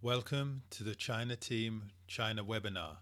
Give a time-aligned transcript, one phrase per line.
[0.00, 2.98] Welcome to the China Team China webinar.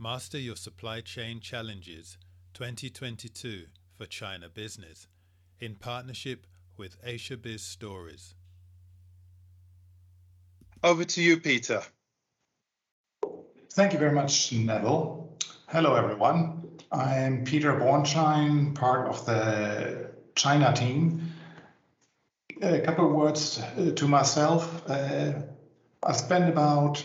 [0.00, 2.18] Master Your Supply Chain Challenges
[2.54, 3.66] 2022
[3.96, 5.06] for China Business
[5.60, 8.34] in partnership with Asia Biz Stories.
[10.82, 11.82] Over to you, Peter.
[13.70, 15.38] Thank you very much, Neville.
[15.68, 16.80] Hello, everyone.
[16.90, 21.32] I'm Peter Bornschein, part of the China team.
[22.60, 24.82] A couple of words uh, to myself.
[24.90, 25.34] Uh,
[26.06, 27.02] I've spent about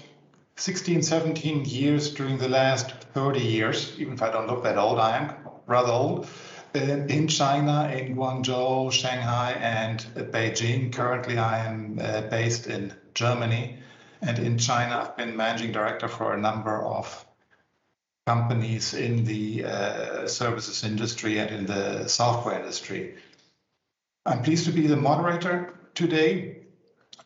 [0.58, 5.00] 16, 17 years during the last 30 years, even if I don't look that old,
[5.00, 5.36] I am
[5.68, 6.28] rather old,
[6.76, 10.00] uh, in China, in Guangzhou, Shanghai, and
[10.34, 10.92] Beijing.
[10.92, 13.78] Currently, I am uh, based in Germany.
[14.22, 17.26] And in China, I've been managing director for a number of
[18.28, 23.16] companies in the uh, services industry and in the software industry.
[24.26, 26.60] I'm pleased to be the moderator today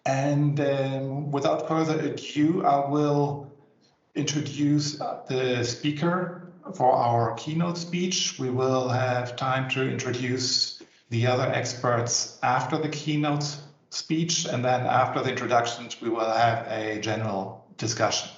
[0.06, 3.52] and um, without further ado, I will
[4.16, 8.38] introduce the speaker for our keynote speech.
[8.40, 13.46] We will have time to introduce the other experts after the keynote
[13.90, 18.30] speech, and then after the introductions, we will have a general discussion.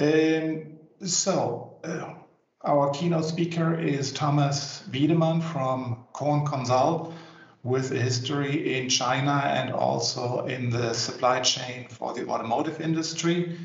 [0.00, 2.14] Um, so, uh,
[2.62, 7.12] our keynote speaker is Thomas Wiedemann from Korn Consult
[7.64, 13.58] with a history in China and also in the supply chain for the automotive industry.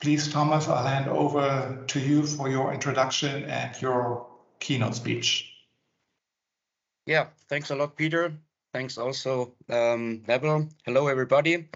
[0.00, 4.26] Please, Thomas, I'll hand over to you for your introduction and your
[4.60, 5.50] keynote speech.
[7.06, 8.34] Yeah, thanks a lot, Peter.
[8.74, 10.22] Thanks also, um.
[10.26, 11.68] Hello, everybody.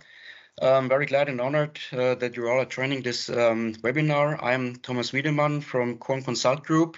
[0.61, 4.43] I'm very glad and honored uh, that you all are joining this um, webinar.
[4.43, 6.97] I'm Thomas Wiedemann from Korn Consult Group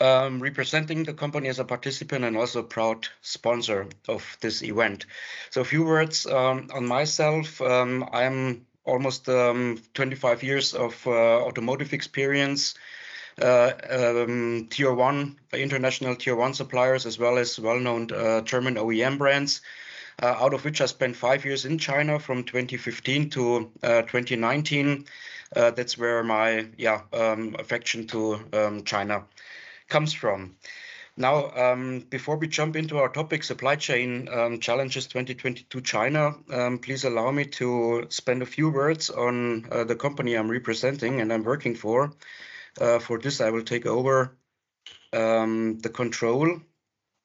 [0.00, 5.06] um, representing the company as a participant and also proud sponsor of this event.
[5.50, 7.60] So a few words um, on myself.
[7.60, 12.74] Um, I'm almost um, 25 years of uh, automotive experience,
[13.40, 19.18] uh, um, tier one, international tier one suppliers, as well as well-known uh, German OEM
[19.18, 19.60] brands.
[20.22, 25.06] Uh, out of which I spent five years in China from 2015 to uh, 2019.
[25.56, 29.24] Uh, that's where my yeah um, affection to um, China
[29.88, 30.56] comes from.
[31.16, 36.78] Now, um, before we jump into our topic, supply chain um, challenges 2022 China, um,
[36.78, 41.32] please allow me to spend a few words on uh, the company I'm representing and
[41.32, 42.12] I'm working for.
[42.80, 44.36] Uh, for this, I will take over
[45.12, 46.60] um, the control,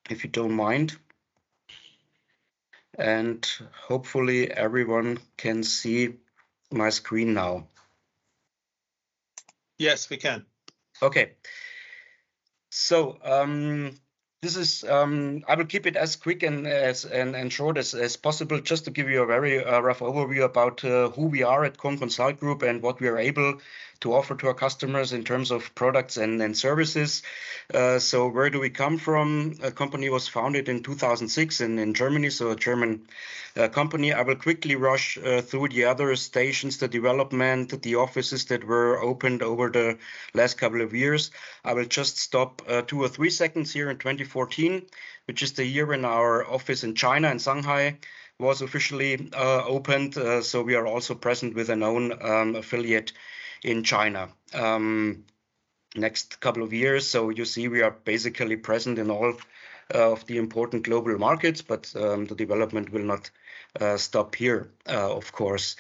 [0.08, 0.96] if you don't mind.
[2.96, 3.50] And
[3.88, 6.16] hopefully everyone can see
[6.72, 7.68] my screen now.
[9.80, 10.46] Yes, we can.
[11.02, 11.32] Okay.
[12.82, 14.00] So um,
[14.42, 17.94] this is um, I will keep it as quick and as and, and short as,
[17.94, 21.44] as possible, just to give you a very uh, rough overview about uh, who we
[21.44, 23.60] are at Korn Consult Group and what we are able
[24.02, 27.22] to offer to our customers in terms of products and, and services.
[27.74, 29.56] Uh, so where do we come from?
[29.62, 33.08] A company was founded in 2006 in, in Germany, so a German
[33.58, 34.14] uh, company.
[34.14, 39.02] I will quickly rush uh, through the other stations, the development, the offices that were
[39.02, 39.98] opened over the
[40.34, 41.32] last couple of years.
[41.66, 44.86] I will just stop uh, two or three seconds here in 2014,
[45.26, 47.98] which is the year when our office in China and Shanghai
[48.40, 50.18] was officially uh, opened.
[50.18, 53.12] Uh, so we are also present with an own um, affiliate
[53.64, 54.30] in China.
[54.54, 55.26] Um,
[55.96, 57.08] next couple of years.
[57.08, 59.34] So you see, we are basically present in all
[59.94, 63.32] uh, of the important global markets, but um, the development will not
[63.80, 65.76] uh, stop here, uh, of course.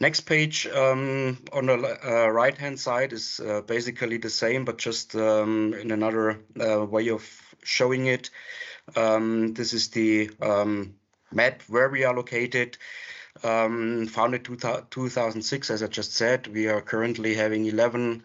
[0.00, 5.14] Next page um, on the uh, right-hand side is uh, basically the same, but just
[5.14, 7.24] um, in another uh, way of
[7.62, 8.30] showing it.
[8.96, 10.94] Um, this is the um,
[11.32, 12.78] map where we are located.
[13.44, 16.46] Um, founded 2006, as I just said.
[16.46, 18.22] We are currently having 11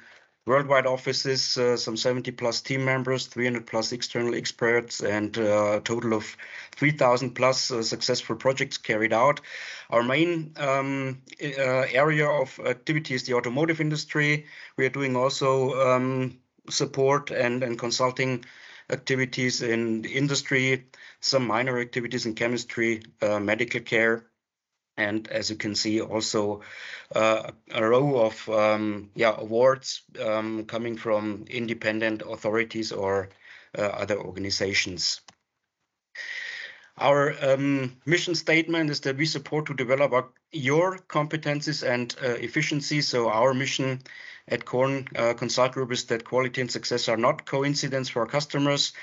[0.48, 5.82] worldwide offices, uh, some 70 plus team members, 300 plus external experts, and uh, a
[5.82, 6.38] total of
[6.76, 9.42] 3,000 plus uh, successful projects carried out.
[9.90, 14.46] Our main um, uh, area of activity is the automotive industry.
[14.78, 16.38] We are doing also um,
[16.70, 18.46] support and, and consulting
[18.90, 20.86] activities in industry,
[21.20, 24.27] some minor activities in chemistry, uh, medical care,
[24.98, 26.62] and as you can see also
[27.16, 33.30] uh, a row of um, yeah awards um, coming from independent authorities or
[33.78, 35.22] uh, other organizations.
[37.00, 42.30] Our um, mission statement is that we support to develop our, your competencies and uh,
[42.30, 43.02] efficiency.
[43.02, 44.02] So our mission
[44.48, 48.28] at Korn uh, Consult Group is that quality and success are not coincidence for our
[48.28, 48.94] customers,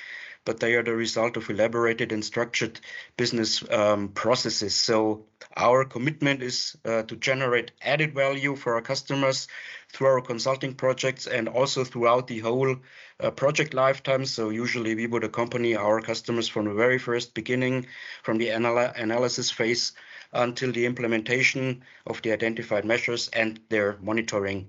[0.44, 2.80] but they are the result of elaborated and structured
[3.16, 4.74] business um, processes.
[4.74, 5.24] So
[5.56, 9.48] our commitment is uh, to generate added value for our customers
[9.92, 12.76] through our consulting projects and also throughout the whole
[13.20, 14.26] uh, project lifetime.
[14.26, 17.86] So usually we would accompany our customers from the very first beginning,
[18.22, 19.92] from the anal analysis phase
[20.34, 24.68] until the implementation of the identified measures and their monitoring.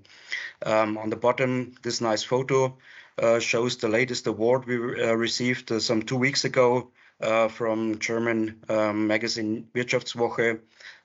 [0.64, 2.76] Um, on the bottom, this nice photo
[3.18, 6.90] uh, shows the latest award we uh, received uh, some two weeks ago
[7.20, 10.60] uh, from German um, magazine Wirtschaftswoche,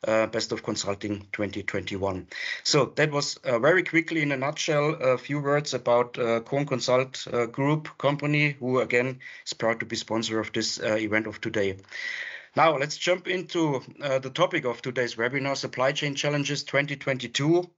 [0.05, 2.27] uh, Best of Consulting 2021.
[2.63, 6.65] So that was uh, very quickly in a nutshell, a few words about uh, Korn
[6.65, 11.77] Consult Group company, who again is proud to be sponsor of this event of today.
[12.55, 17.69] Now let's jump into the topic of today's webinar, Supply Chain Challenges 2022,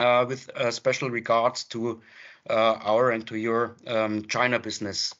[0.00, 2.00] with special regards to
[2.48, 5.12] our and to your um, China business.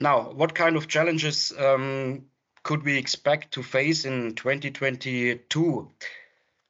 [0.00, 2.26] Now, what kind of challenges um,
[2.62, 5.90] could we expect to face in 2022?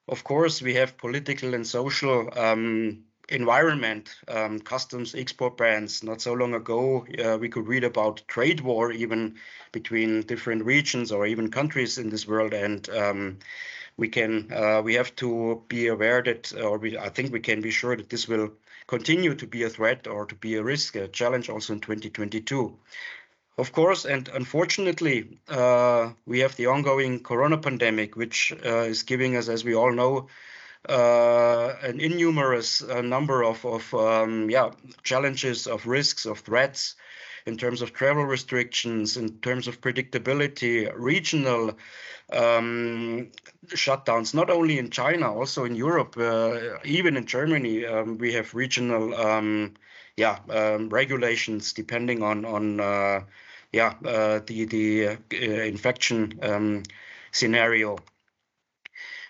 [0.08, 6.02] Of course, we have political and social um, environment, um, customs export bans.
[6.02, 9.36] Not so long ago, uh, we could read about trade war even
[9.72, 13.38] between different regions or even countries in this world, and um,
[13.96, 17.60] we can uh, we have to be aware that, or we, I think we can
[17.60, 18.52] be sure that this will
[18.86, 22.76] continue to be a threat or to be a risk, a challenge also in 2022.
[23.58, 29.34] Of course, and unfortunately, uh, we have the ongoing corona pandemic, which uh, is giving
[29.34, 30.24] us, as we all know, uh,
[30.88, 34.70] an innumerous uh, number of, of um, yeah,
[35.02, 36.94] challenges, of risks, of threats
[37.46, 41.76] in terms of travel restrictions, in terms of predictability, regional
[42.32, 43.30] um,
[43.68, 48.52] shutdowns, not only in China, also in Europe, uh, even in Germany, um, we have
[48.54, 49.74] regional um,
[50.16, 53.20] yeah, um, regulations depending on on uh,
[53.72, 56.82] yeah, uh, the the uh, infection um,
[57.32, 57.98] scenario.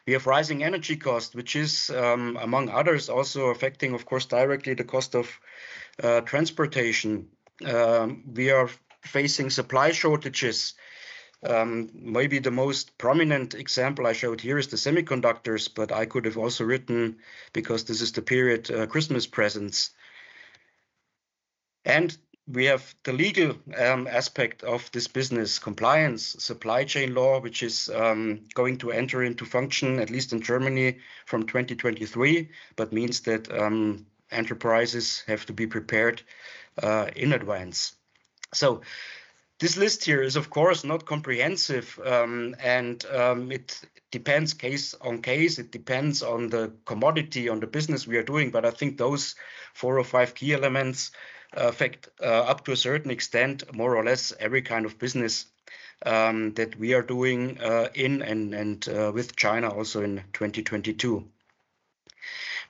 [0.06, 4.75] We have rising energy costs, which is, um, among others, also affecting, of course, directly
[4.75, 5.41] the cost of
[6.03, 7.29] uh, transportation.
[7.64, 8.70] Um, we are
[9.03, 10.75] facing supply shortages.
[11.43, 16.25] Um, maybe the most prominent example I showed here is the semiconductors, but I could
[16.25, 17.19] have also written,
[17.52, 19.91] because this is the period, uh, Christmas presents.
[21.85, 22.17] And
[22.48, 27.90] we have the legal um, aspect of this business compliance supply chain law which is
[27.94, 33.50] um, going to enter into function at least in germany from 2023 but means that
[33.50, 36.22] um, enterprises have to be prepared
[36.82, 37.93] uh, in advance.
[38.52, 38.82] So
[39.58, 45.22] this list here is of course not comprehensive um, and um, it depends case on
[45.22, 45.58] case.
[45.58, 49.34] It depends on the commodity on the business we are doing but i think those
[49.75, 51.10] four or five key elements
[51.56, 55.47] affect uh, up to a certain extent, more or less, every kind of business
[56.05, 61.26] um, that we are doing uh, in and, and uh, with China also in 2022.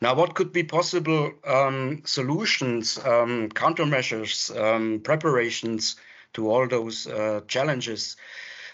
[0.00, 5.97] Now, what could be possible um, solutions, um, countermeasures, um, preparations
[6.35, 8.17] to all those uh, challenges?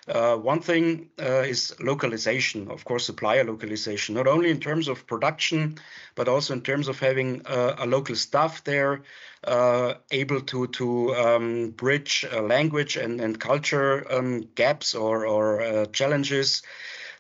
[0.08, 5.06] Uh, one thing uh, is localization, of course, supplier localization, not only in terms of
[5.06, 5.78] production,
[6.16, 9.02] but also in terms of having uh, a local staff there,
[9.44, 15.62] uh, able to to um, bridge uh, language and and culture um, gaps or or
[15.62, 16.62] uh, challenges.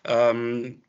[0.04, 0.82] Um,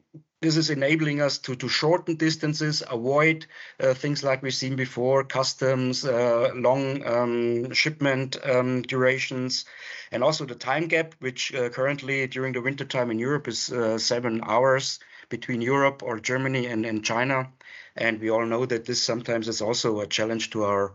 [0.44, 3.46] this is enabling us to, to shorten distances, avoid
[3.80, 9.64] uh, things like we've seen before, customs, uh, long um, shipment um, durations,
[10.12, 13.98] and also the time gap, which uh, currently during the wintertime in Europe is uh,
[13.98, 17.50] seven hours between Europe or Germany and, and China.
[17.96, 20.94] And we all know that this sometimes is also a challenge to our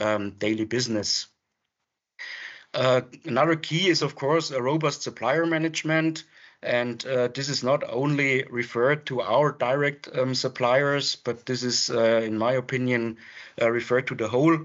[0.00, 1.26] um, daily business.
[2.72, 6.24] Uh, another key is, of course, a robust supplier management.
[6.62, 11.90] And uh, this is not only referred to our direct um, suppliers, but this is,
[11.90, 13.18] uh, in my opinion,
[13.60, 14.58] uh, referred to the whole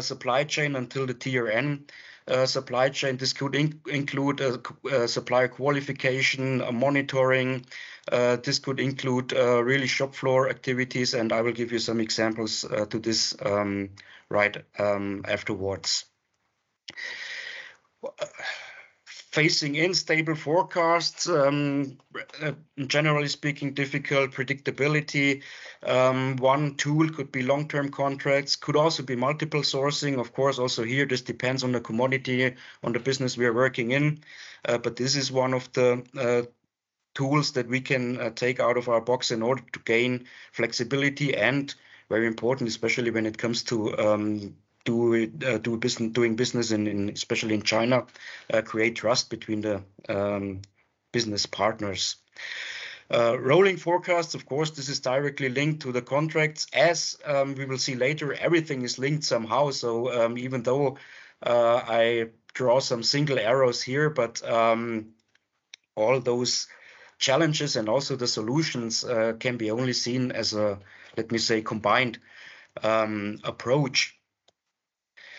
[0.00, 1.84] supply chain until the tier N
[2.28, 3.18] uh, supply chain.
[3.18, 4.40] This could in include
[5.06, 7.66] supplier qualification, monitoring.
[8.10, 12.98] This could include really shop floor activities, and I will give you some examples to
[12.98, 13.90] this um,
[14.30, 16.06] right um, afterwards
[19.36, 21.98] facing unstable forecasts, um,
[22.42, 22.52] uh,
[22.86, 25.42] generally speaking, difficult predictability.
[25.82, 30.18] Um, one tool could be long-term contracts, could also be multiple sourcing.
[30.18, 33.90] Of course, also here, this depends on the commodity, on the business we are working
[33.90, 34.20] in.
[34.64, 36.42] Uh, but this is one of the uh,
[37.14, 41.36] tools that we can uh, take out of our box in order to gain flexibility
[41.36, 41.74] and
[42.08, 46.70] very important, especially when it comes to um, do it, uh, do business, doing business
[46.70, 48.06] in, in especially in China,
[48.52, 50.62] uh, create trust between the um,
[51.12, 52.16] business partners.
[53.12, 56.66] Uh, rolling forecasts, of course, this is directly linked to the contracts.
[56.72, 59.70] As um, we will see later, everything is linked somehow.
[59.70, 60.96] So um, even though
[61.42, 65.12] uh, I draw some single arrows here, but um,
[65.94, 66.68] all those
[67.18, 70.78] challenges and also the solutions uh, can be only seen as a,
[71.16, 72.18] let me say, combined
[72.82, 74.15] um, approach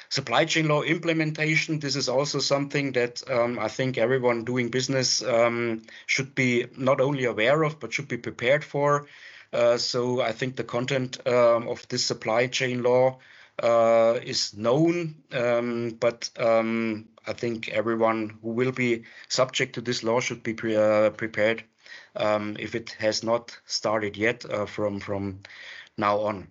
[0.09, 1.79] supply chain law implementation.
[1.79, 7.01] This is also something that um, I think everyone doing business um, should be not
[7.01, 9.07] only aware of, but should be prepared for.
[9.53, 13.19] Uh, so I think the content um, of this supply chain law
[13.61, 20.03] uh, is known, um, but um, I think everyone who will be subject to this
[20.03, 21.63] law should be pre uh, prepared
[22.15, 25.39] um, if it has not started yet uh, from from
[25.97, 26.47] now on.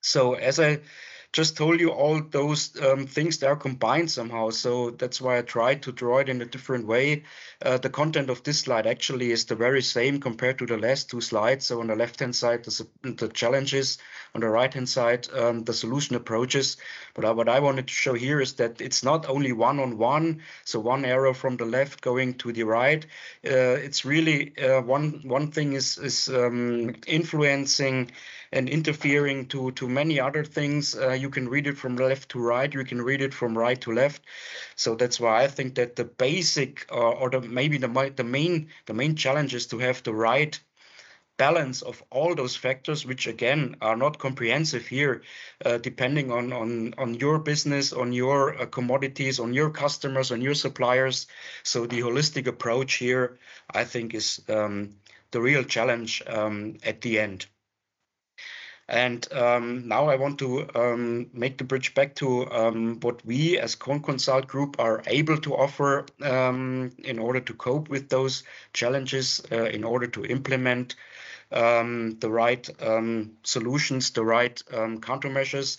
[0.00, 0.80] So as I
[1.32, 4.48] just told you all those um, things that are combined somehow.
[4.50, 7.24] So that's why I tried to draw it in a different way.
[7.62, 11.10] Uh, the content of this slide actually is the very same compared to the last
[11.10, 11.66] two slides.
[11.66, 13.98] So on the left-hand side, the, the, challenges,
[14.34, 16.78] on the right-hand side, um, the solution approaches.
[17.14, 20.34] But uh, what I wanted to show here is that it's not only one-on-one, -on
[20.36, 23.04] -one, so one arrow from the left going to the right.
[23.44, 28.10] Uh, it's really uh, one one thing is is um, influencing
[28.52, 30.96] and interfering to to many other things.
[30.96, 32.72] Uh, you can read it from left to right.
[32.72, 34.22] You can read it from right to left.
[34.76, 38.68] So that's why I think that the basic uh, or the maybe the the main
[38.86, 40.58] the main challenge is to have the right
[41.38, 45.22] balance of all those factors, which again are not comprehensive here,
[45.64, 50.42] uh, depending on on on your business, on your uh, commodities, on your customers, on
[50.42, 51.26] your suppliers.
[51.62, 53.38] So the holistic approach here,
[53.70, 54.90] I think, is um,
[55.30, 57.46] the real challenge um, at the end.
[58.88, 63.58] And um, now I want to um, make the bridge back to um, what we
[63.58, 69.42] as Consult Group are able to offer um, in order to cope with those challenges,
[69.52, 70.94] uh, in order to implement
[71.52, 75.76] um, the right um, solutions, the right countermeasures.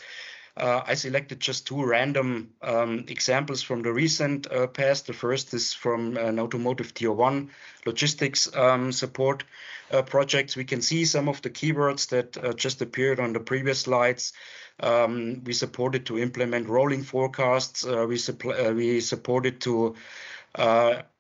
[0.60, 5.08] Uh, I selected just two random um, examples from the recent uh, past.
[5.08, 7.52] The first is from an automotive tier one
[7.86, 9.46] logistics um, support
[9.92, 10.58] uh, projects.
[10.58, 14.34] We can see some of the keywords that uh, just appeared on the previous slides.
[14.82, 17.86] Um, we supported to implement rolling forecasts.
[17.86, 18.20] Uh, we,
[18.52, 19.96] uh, we supported to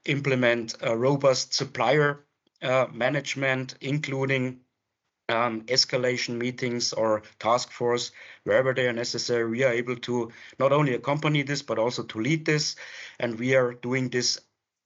[0.05, 2.25] implement robust supplier
[2.91, 4.59] management, including
[5.29, 8.11] um, escalation meetings or task force,
[8.43, 12.19] wherever they are necessary, we are able to not only accompany this, but also to
[12.19, 12.75] lead this.
[13.19, 14.39] And we are doing this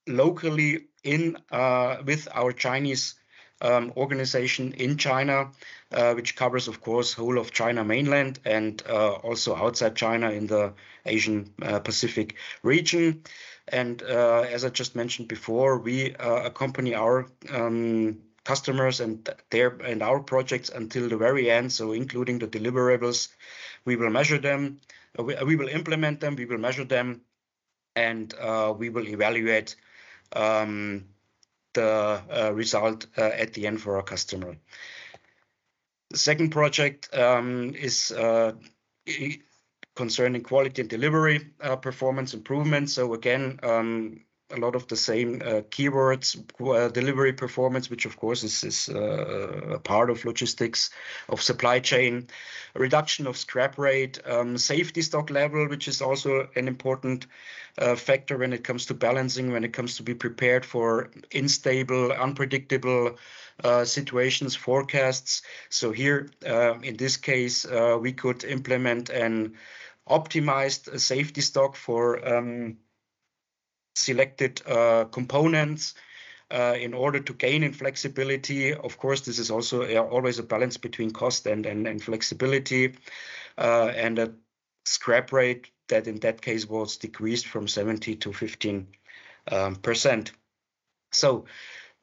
[0.07, 3.15] locally in uh, with our Chinese
[3.61, 5.51] um, organization in China,
[5.91, 10.47] uh, which covers, of course, whole of China mainland and uh, also outside China in
[10.47, 10.73] the
[11.05, 13.23] Asian uh, Pacific region.
[13.69, 19.69] And uh, as I just mentioned before, we uh, accompany our um, customers and their
[19.69, 21.71] and our projects until the very end.
[21.71, 23.29] So including the deliverables,
[23.85, 24.79] we will measure them,
[25.17, 27.21] uh, we, we, will implement them, we will measure them,
[27.95, 29.75] and uh, we will evaluate
[30.35, 31.05] um,
[31.73, 34.57] the uh, result uh, at the end for our customer.
[36.09, 38.53] The second project um, is uh,
[39.95, 42.89] concerning quality and delivery uh, performance improvement.
[42.89, 44.21] So again, um,
[44.53, 48.89] a lot of the same uh, keywords, uh, delivery performance, which of course is, is
[48.89, 50.91] uh, a part of logistics,
[51.29, 52.27] of supply chain,
[52.75, 57.25] reduction of scrap rate, um, safety stock level, which is also an important
[57.77, 62.11] uh, factor when it comes to balancing, when it comes to be prepared for unstable,
[62.11, 63.17] unpredictable
[63.63, 65.41] uh, situations, forecasts.
[65.69, 67.65] So here, uh, in this case,
[67.99, 69.55] we could implement an
[70.07, 72.77] optimized safety stock for um,
[73.95, 75.93] selected uh, components
[76.51, 78.73] uh, in order to gain in flexibility.
[78.73, 82.95] Of course, this is also uh, always a balance between cost and, and, and flexibility
[83.57, 84.33] uh, and a
[84.85, 88.87] scrap rate that in that case was decreased from 70 to 15
[89.51, 90.31] um, percent.
[91.11, 91.45] So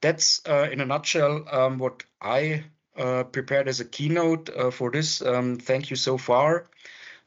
[0.00, 2.64] that's uh, in a nutshell um, what I
[2.96, 5.22] uh, prepared as a keynote for this.
[5.22, 6.68] Um, thank you so far.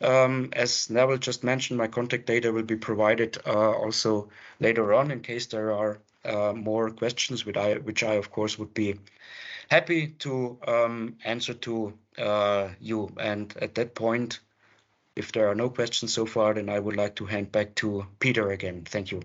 [0.04, 4.30] Um, as Neville just mentioned, my contact data will be provided uh, also
[4.60, 8.60] later on in case there are uh, more questions, which I, which I, of course,
[8.60, 9.00] would be
[9.70, 13.14] happy to um, answer to uh, you.
[13.18, 14.40] And at that point,
[15.16, 18.06] if there are no questions so far, then I would like to hand back to
[18.20, 18.84] Peter again.
[18.86, 19.22] Thank you.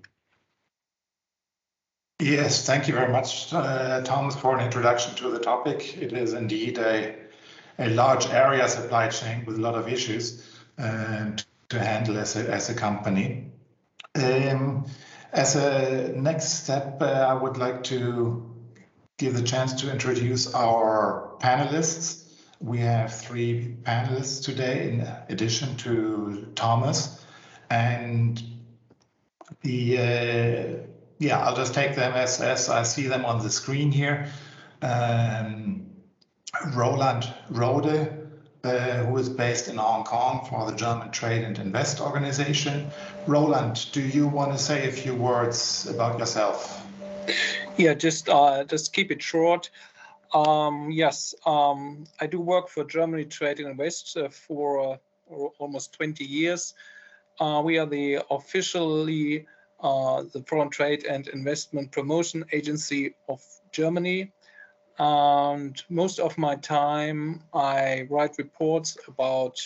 [2.20, 5.97] Yes, thank you very much, uh, Thomas, for an introduction to the topic.
[5.97, 7.14] It is indeed a,
[7.78, 10.47] a large area supply chain with a lot of issues.
[10.78, 13.50] To handle as a, as a company.
[14.14, 14.87] Um,
[15.32, 18.54] as a next step, uh, I would like to
[19.18, 22.25] give the chance to introduce our panelists.
[22.61, 27.23] We have three panelists today in addition to Thomas.
[27.68, 28.42] And
[29.62, 33.90] the uh, yeah, I'll just take them as, as I see them on the screen
[33.90, 34.28] here.
[34.80, 35.90] Um,
[36.75, 38.17] Roland Rohde,
[38.64, 42.90] uh, who is based in Hong Kong for the German Trade and Invest Organization.
[43.26, 46.84] Roland, do you want to say a few words about yourself?
[47.76, 49.70] Yeah, just uh, just keep it short.
[50.34, 54.98] Um, yes, um, I do work for Germany Trade and Invest uh, for
[55.30, 56.74] uh, almost 20 years.
[57.38, 59.46] Uh, we are the officially
[59.80, 64.32] the Foreign Trade and Investment Promotion Agency of Germany.
[64.98, 69.60] And most of my time, I write reports about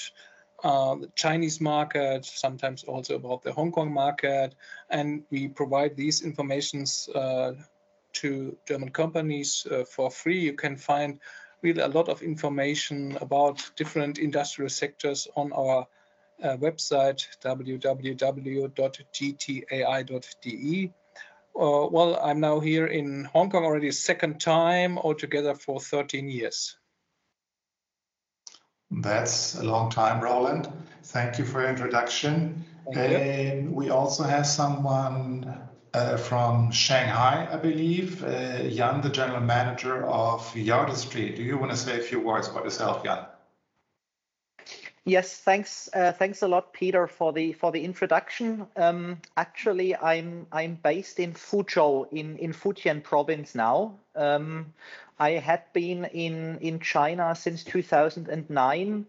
[0.62, 4.54] uh, the Chinese market, sometimes also about the Hong Kong market,
[4.90, 7.54] and we provide these informations uh,
[8.12, 10.38] to German companies uh, for free.
[10.38, 11.18] You can find
[11.62, 15.86] really a lot of information about different industrial sectors on our
[16.42, 17.92] uh, website www.gtai.de.
[21.54, 26.76] Uh, well, I'm now here in Hong Kong already second time, altogether for 13 years.
[28.90, 30.68] That's a long time, Roland.
[31.04, 32.64] Thank you for your introduction.
[32.94, 35.58] And we also have someone
[35.94, 41.34] uh, from Shanghai, I believe, uh, Jan, the general manager of Yardistry.
[41.34, 43.26] Do you want to say a few words about yourself, Jan?
[45.04, 45.90] Yes, thanks.
[45.92, 48.68] Uh, thanks a lot, Peter, for the for the introduction.
[48.76, 53.94] Um, actually, I'm I'm based in Fuzhou in in Fujian province now.
[54.14, 54.72] Um,
[55.18, 59.06] I had been in in China since 2009,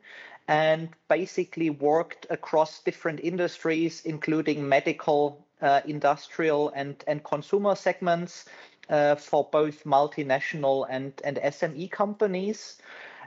[0.48, 8.46] and basically worked across different industries, including medical, uh, industrial, and and consumer segments
[8.90, 12.78] uh, for both multinational and and SME companies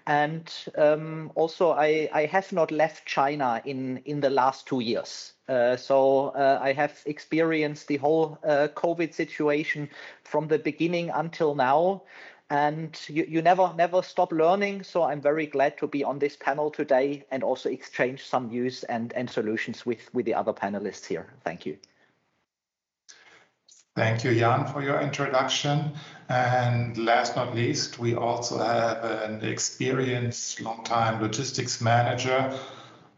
[0.07, 5.33] and um, also I, I have not left China in in the last two years.
[5.49, 9.89] Uh, so uh, I have experienced the whole uh, COVID situation
[10.25, 12.03] from the beginning until now,
[12.51, 14.85] and you, you never never stop learning.
[14.85, 18.85] So I'm very glad to be on this panel today and also exchange some views
[18.85, 21.27] and and solutions with with the other panelists here.
[21.45, 21.79] Thank you.
[23.97, 25.93] Thank you, Jan, for your introduction.
[26.29, 32.59] And last not least, we also have an experienced long-time logistics manager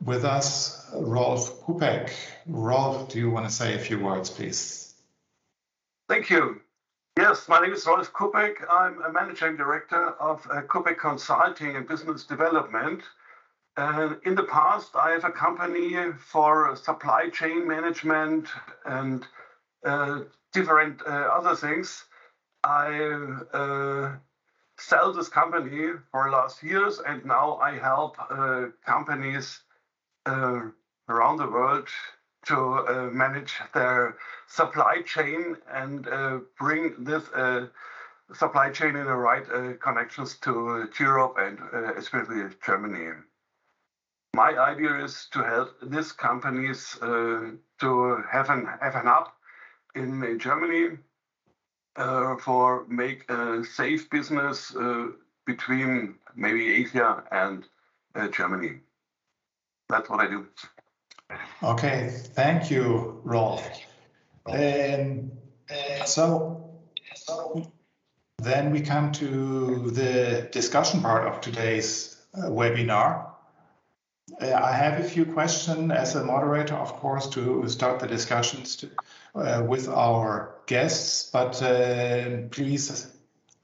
[0.04, 2.12] with us, Rolf Kupek.
[2.46, 4.94] Rolf, do you want to say a few words, please?
[6.08, 6.60] Thank you.
[7.18, 8.64] Yes, my name is Rolf Kupek.
[8.70, 13.02] I'm a managing director of uh, Kupek Consulting and Business Development.
[13.76, 18.46] Uh, in the past, I have a company for supply chain management
[18.84, 19.26] and
[20.52, 22.04] different uh, other things.
[22.64, 22.88] I
[23.52, 24.16] uh,
[24.78, 28.16] sell this company for last years, and now I help
[28.84, 29.60] companies
[30.26, 31.88] around the world
[32.46, 37.66] to uh, manage their supply chain and uh, bring this uh,
[38.32, 39.44] supply chain in the right
[39.80, 41.58] connections to Europe and
[41.96, 43.12] especially Germany.
[44.34, 49.37] My idea is to help these companies to have an have an up
[49.94, 50.98] in Germany
[51.96, 55.08] uh, for make a safe business uh,
[55.46, 57.64] between maybe Asia and
[58.14, 58.80] uh, Germany.
[59.88, 60.46] That's what I do.
[61.62, 63.68] Okay, thank you, Rolf.
[64.46, 65.32] Um,
[66.06, 66.80] so,
[68.38, 73.26] then we come to the discussion part of today's uh, webinar.
[74.40, 78.76] Uh, I have a few questions as a moderator, of course, to start the discussions.
[78.76, 78.90] To,
[79.34, 83.06] uh, with our guests, but uh, please,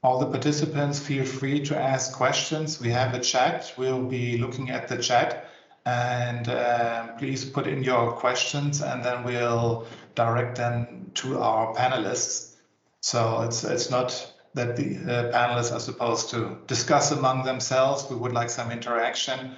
[0.03, 2.79] all the participants, feel free to ask questions.
[2.79, 3.73] We have a chat.
[3.77, 5.49] We'll be looking at the chat
[5.85, 12.55] and uh, please put in your questions and then we'll direct them to our panelists.
[13.01, 18.09] So it's it's not that the uh, panelists are supposed to discuss among themselves.
[18.09, 19.51] We would like some interaction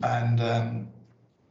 [0.00, 0.88] and um,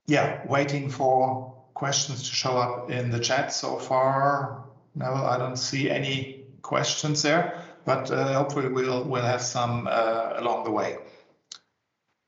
[0.06, 4.66] yeah, waiting for questions to show up in the chat so far.
[4.96, 10.34] No, I don't see any questions there, but uh, hopefully we'll we'll have some uh,
[10.38, 10.98] along the way.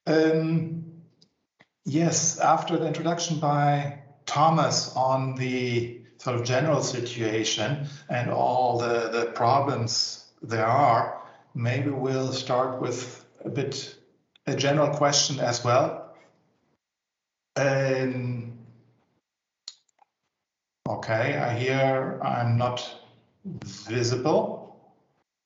[0.06, 0.86] Um,
[1.86, 9.10] yes, after the introduction by Thomas on the sort of general situation and all the,
[9.10, 11.22] the problems there are,
[11.56, 13.96] maybe we'll start with a bit
[14.48, 16.16] a general question as well.
[17.56, 18.49] Um,
[20.90, 22.80] Okay, I hear I'm not
[23.64, 24.76] visible.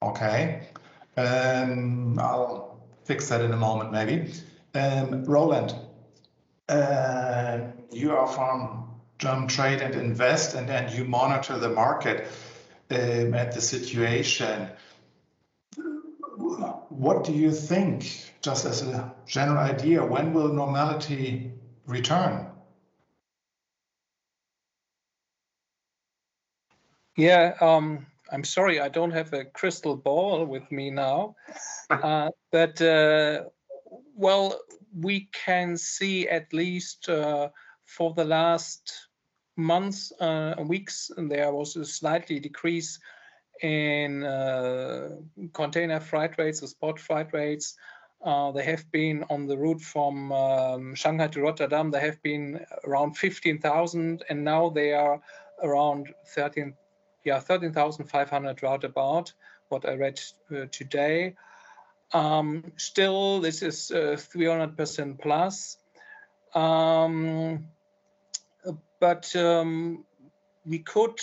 [0.01, 0.69] Okay,
[1.17, 4.32] um, I'll fix that in a moment maybe.
[4.73, 5.75] Um, Roland,
[6.69, 7.60] uh,
[7.91, 8.88] you are from
[9.19, 12.29] German Trade and Invest, and then you monitor the market
[12.89, 14.69] um, at the situation.
[16.88, 21.51] What do you think, just as a general idea, when will normality
[21.86, 22.47] return?
[27.15, 31.36] Yeah, um, I'm sorry, I don't have a crystal ball with me now.
[31.89, 33.43] Uh, but, uh,
[34.15, 34.60] well,
[34.99, 37.49] we can see at least uh,
[37.86, 39.10] for the last
[39.58, 42.99] months, uh, weeks, there was a slightly decrease
[43.62, 45.10] in uh,
[45.54, 47.76] container freight rates, the spot freight rates.
[48.23, 51.91] Uh, they have been on the route from um, Shanghai to Rotterdam.
[51.91, 55.21] They have been around 15,000, and now they are
[55.62, 56.73] around 13,
[57.24, 59.34] yeah, 13,500 roundabout.
[59.70, 60.20] What I read
[60.52, 61.36] uh, today.
[62.12, 65.78] Um, still, this is 300% uh, plus.
[66.54, 67.66] Um,
[69.00, 70.06] but um,
[70.66, 71.20] we could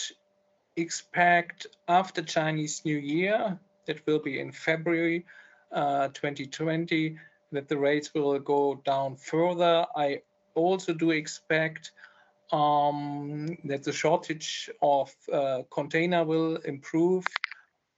[0.77, 5.25] expect after Chinese New Year, that will be in February
[5.73, 7.17] uh, 2020,
[7.53, 9.87] that the rates will go down further.
[9.97, 10.23] I
[10.55, 11.93] also do expect
[12.53, 17.25] um, that the shortage of uh, container will improve,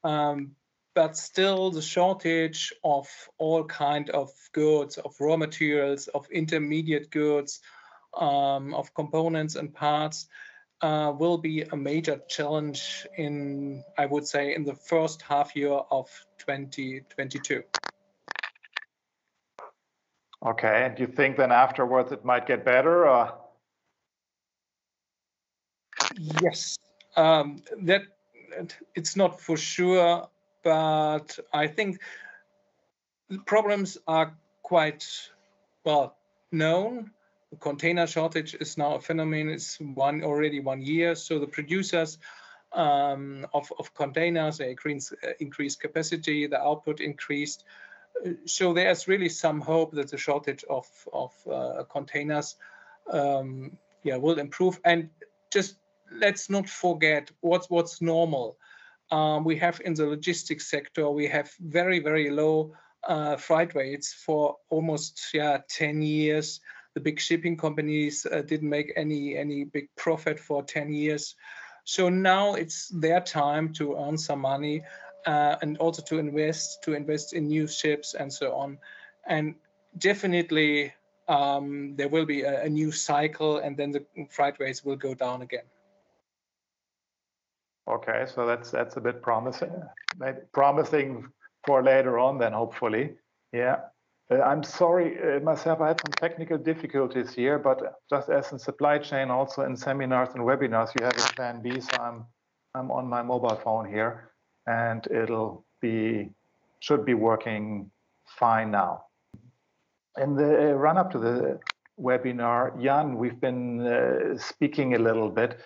[0.05, 0.53] um,
[0.95, 7.61] but still the shortage of all kind of goods, of raw materials, of intermediate goods,
[8.15, 10.27] um, of components and parts
[10.83, 15.73] uh, will be a major challenge in, I would say, in the first half year
[15.91, 17.62] of 2022.
[20.45, 23.09] Okay, and you think then afterwards it might get better?
[23.09, 23.33] Or?
[26.18, 26.79] Yes,
[27.16, 28.03] um, that
[28.94, 30.29] it's not for sure,
[30.62, 32.01] but I think
[33.29, 35.07] the problems are quite
[35.85, 36.16] well
[36.51, 37.11] known
[37.53, 39.53] the container shortage is now a phenomenon.
[39.53, 41.14] It's one already one year.
[41.14, 42.16] So the producers
[42.72, 47.64] um, of, of containers they increase, increased capacity, the output increased.
[48.46, 52.57] So there's really some hope that the shortage of, of uh, containers
[53.12, 54.81] um, yeah, will improve.
[54.87, 55.11] And
[55.51, 55.77] just
[56.14, 58.57] let's not forget what's what's normal.
[59.11, 62.72] Um, we have in the logistics sector, we have very, very low
[63.07, 66.61] uh, freight rates for almost yeah 10 years
[66.94, 71.35] the big shipping companies uh, didn't make any any big profit for 10 years.
[71.85, 74.83] So now it's their time to earn some money
[75.27, 78.79] uh, and also to invest, to invest in new ships and so on.
[79.27, 79.57] And
[79.98, 80.92] definitely
[81.29, 85.14] um, there will be a, a, new cycle and then the freight rates will go
[85.14, 85.64] down again.
[87.88, 89.73] Okay, so that's that's a bit promising,
[90.18, 91.27] Maybe promising
[91.66, 93.14] for later on then hopefully.
[93.53, 93.77] Yeah.
[94.31, 98.59] Uh, I'm sorry uh, myself, I had some technical difficulties here, but just as in
[98.59, 101.81] supply chain, also in seminars and webinars, you have a plan B.
[101.81, 102.25] So I'm,
[102.75, 104.31] I'm on my mobile phone here
[104.66, 106.31] and it'll be,
[106.81, 107.90] should be working
[108.27, 109.05] fine now.
[110.18, 111.59] In the uh, run up to the
[112.01, 115.59] webinar, Jan, we've been uh, speaking a little bit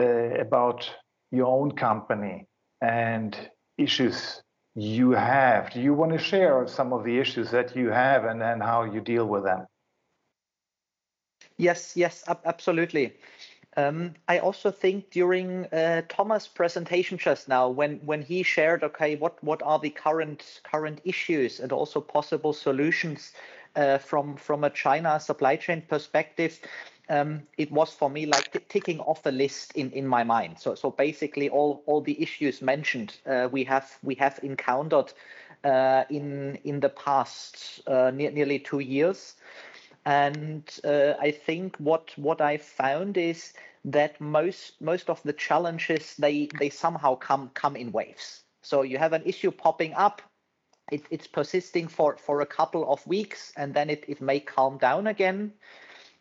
[0.00, 0.04] uh,
[0.40, 0.90] about
[1.30, 2.46] your own company
[2.80, 3.36] and
[3.76, 4.42] issues
[4.74, 5.70] you have.
[5.72, 8.84] Do you want to share some of the issues that you have and, and how
[8.84, 9.66] you deal with them?
[11.56, 13.16] Yes, yes, absolutely.
[13.76, 19.16] Um, I also think during uh, Thomas' presentation just now, when when he shared, okay,
[19.16, 23.32] what what are the current current issues and also possible solutions
[23.76, 26.58] uh, from from a China supply chain perspective,
[27.08, 30.58] um, it was for me like ticking off a list in, in my mind.
[30.58, 35.12] So so basically all all the issues mentioned uh, we have we have encountered
[35.64, 39.36] uh, in in the past uh, ne- nearly two years,
[40.04, 43.52] and uh, I think what what I found is
[43.84, 48.44] that most most of the challenges they they somehow come come in waves.
[48.62, 50.22] So you have an issue popping up.
[50.90, 54.78] It, it's persisting for, for a couple of weeks and then it, it may calm
[54.78, 55.52] down again.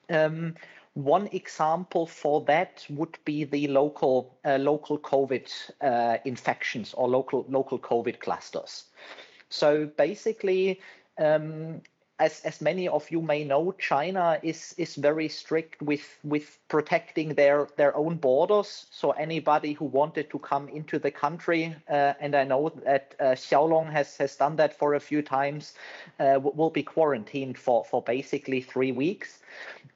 [0.10, 0.56] Um,
[0.98, 5.48] one example for that would be the local uh, local COVID
[5.82, 8.86] uh, infections or local local COVID clusters.
[9.50, 10.82] So basically,
[11.20, 11.82] um,
[12.20, 17.36] as as many of you may know, China is is very strict with with protecting
[17.36, 18.88] their their own borders.
[18.92, 23.36] So anybody who wanted to come into the country, uh, and I know that uh,
[23.36, 25.74] Xiaolong has has done that for a few times,
[26.20, 29.40] uh, will be quarantined for for basically three weeks.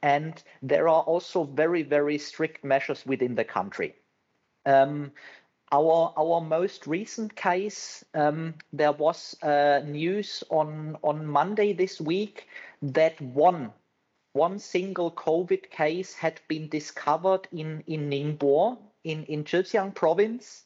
[0.02, 3.94] And there are also very very strict measures within the country.
[4.64, 5.10] Um,
[5.72, 12.46] our our most recent case, um, there was uh, news on on Monday this week
[12.82, 13.72] that one
[14.34, 20.64] one single COVID case had been discovered in in Ningbo in in Zhejiang province.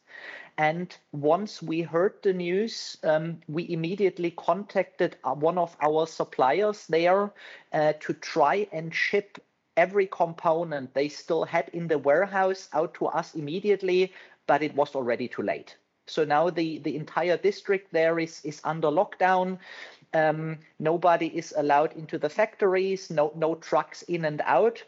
[0.59, 6.87] And once we heard the news, um, we immediately contacted uh, one of our suppliers
[6.87, 7.31] there
[7.75, 9.39] uh, to try and ship
[9.77, 14.13] every component they still had in the warehouse out to us immediately
[14.47, 15.77] but it was already too late.
[16.07, 19.59] So now the, the entire district there is, is under lockdown.
[20.15, 24.83] Um, nobody is allowed into the factories, no, no trucks in and out.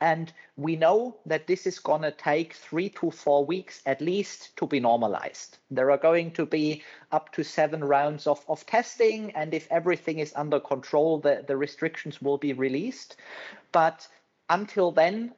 [0.00, 4.56] And we know that this is going to take three to four weeks at least
[4.56, 5.58] to be normalized.
[5.70, 9.30] There are going to be up to seven rounds of, of testing.
[9.32, 13.16] And if everything is under control, the, the restrictions will be released.
[13.72, 14.06] But
[14.50, 15.32] until then,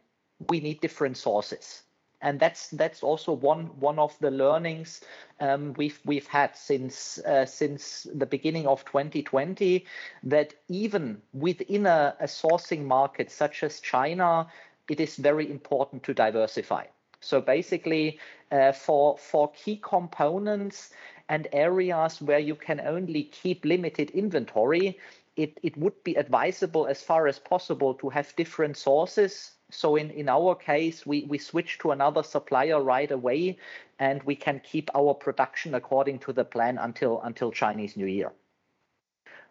[0.48, 1.82] we need different sources
[2.26, 5.00] and that's that's also one one of the learnings
[5.38, 9.86] um, we've we've had since uh, since the beginning of 2020
[10.24, 14.48] that even within a, a, sourcing market such as China,
[14.90, 16.84] it is very important to diversify.
[17.20, 18.18] So basically,
[18.50, 20.90] uh, for for key components
[21.28, 24.98] and areas where you can only keep limited inventory,
[25.36, 30.10] it, it would be advisable as far as possible to have different sources so in,
[30.10, 33.58] in our case, we, we switch to another supplier right away,
[33.98, 38.32] and we can keep our production according to the plan until until Chinese New Year.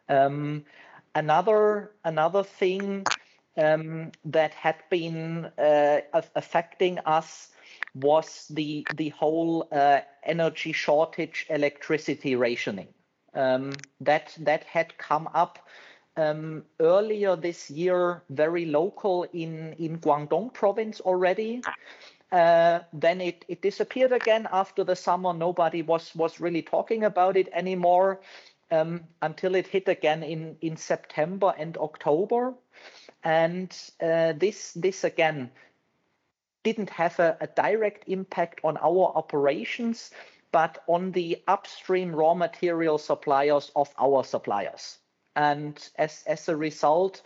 [0.08, 0.66] Um,
[1.16, 3.06] another another thing
[3.58, 6.02] um, that had been uh,
[6.36, 7.50] affecting us
[7.94, 12.88] was the the whole uh, energy shortage, electricity rationing.
[13.34, 15.60] Um, that that had come up
[16.18, 21.62] um, earlier this year very local in, in Guangdong province already.
[22.32, 25.34] Uh, then it, it disappeared again after the summer.
[25.34, 28.22] Nobody was, was really talking about it anymore
[28.72, 32.54] um, until it hit again in, in September and October.
[33.24, 35.52] And uh, this, this again
[36.64, 40.12] didn't have a, a direct impact on our operations,
[40.52, 44.98] but on the upstream raw material suppliers of our suppliers
[45.36, 47.22] and as as a result,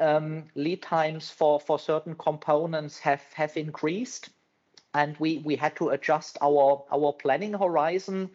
[0.00, 4.30] um, lead times for for certain components have have increased,
[4.94, 8.30] and we we had to adjust our our planning horizon.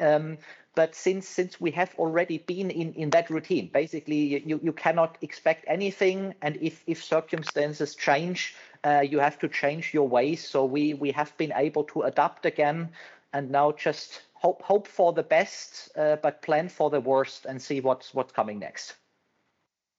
[0.00, 0.38] Um,
[0.74, 5.16] but since since we have already been in in that routine, basically you you cannot
[5.22, 10.46] expect anything, and if if circumstances change, uh, you have to change your ways.
[10.46, 12.90] So we we have been able to adapt again,
[13.32, 17.60] and now just hope hope for the best, uh, but plan for the worst and
[17.60, 18.96] see what's what's coming next.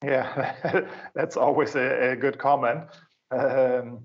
[0.04, 0.56] Yeah,
[1.16, 2.84] that's always a, a good comment.
[3.32, 4.00] Um,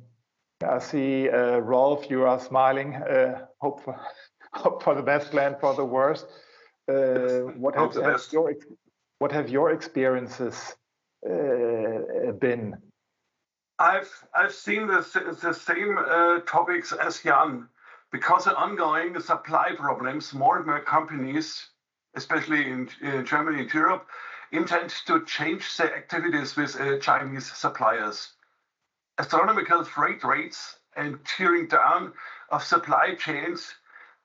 [0.66, 2.96] I see uh, Rolf, you are smiling.
[2.96, 4.00] Uh, hope for
[4.54, 6.26] hope for the best, plan for the worst.
[6.88, 8.54] Uh, what have, have your
[9.18, 10.74] what have your experiences
[11.28, 12.76] uh, been?
[13.78, 15.02] I've I've seen the
[15.42, 17.68] the same uh, topics as Jan
[18.12, 21.68] because of ongoing supply problems, more and more companies,
[22.14, 24.06] especially in, in Germany and Europe,
[24.52, 28.34] intend to change their activities with uh, Chinese suppliers.
[29.18, 32.12] Astronomical freight rates and tearing down
[32.50, 33.74] of supply chains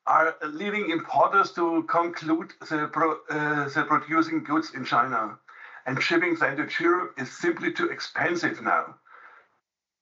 [0.06, 5.40] are leading importers to conclude the, pro, uh, the producing goods in China.
[5.86, 8.96] And shipping them to Europe is simply too expensive now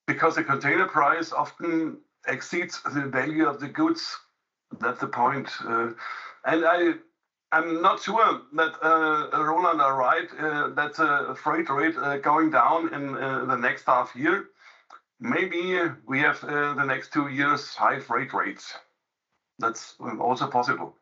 [0.08, 4.18] because the container price often exceeds the value of the goods.
[4.80, 5.50] That's the point.
[5.64, 5.92] Uh,
[6.46, 6.94] and I,
[7.52, 10.30] I'm not sure that uh, Roland are right.
[10.38, 14.50] Uh, that uh, freight rate uh, going down in uh, the next half year.
[15.20, 18.74] Maybe we have the next two years high freight rates.
[19.60, 20.98] That's also possible.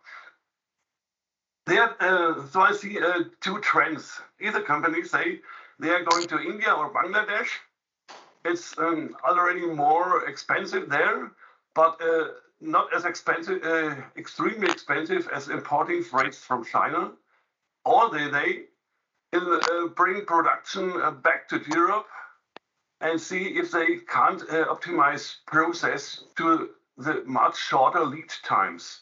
[1.66, 1.96] There,
[2.52, 3.00] so I see
[3.42, 4.22] two trends.
[4.40, 5.40] Either companies say
[5.80, 7.50] they are going to India or Bangladesh
[8.46, 11.32] it's um, already more expensive there,
[11.76, 12.28] but uh,
[12.62, 17.12] not as expensive, uh, extremely expensive as importing freights from China.
[17.86, 18.64] Or they, they
[19.34, 22.08] uh, bring production uh, back to Europe
[23.02, 29.02] and see if they can't uh, optimize process to the much shorter lead times.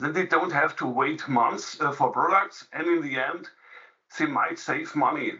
[0.00, 3.48] Then they don't have to wait months uh, for products, and in the end,
[4.18, 5.32] they might save money.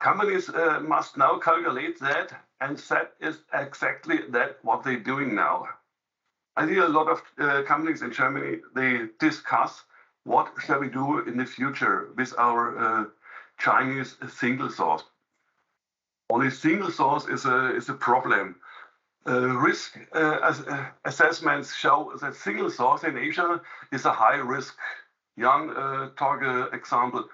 [0.00, 5.68] Companies uh, must now calculate that, and that is exactly that what they're doing now.
[6.56, 9.84] I see a lot of uh, companies in Germany, they discuss
[10.24, 13.04] what shall we do in the future with our uh,
[13.58, 15.04] Chinese single source.
[16.30, 18.56] Only single source is a, is a problem.
[19.28, 23.60] Uh, risk uh, as, uh, assessments show that single source in Asia
[23.92, 24.76] is a high risk.
[25.36, 27.28] Young uh, example.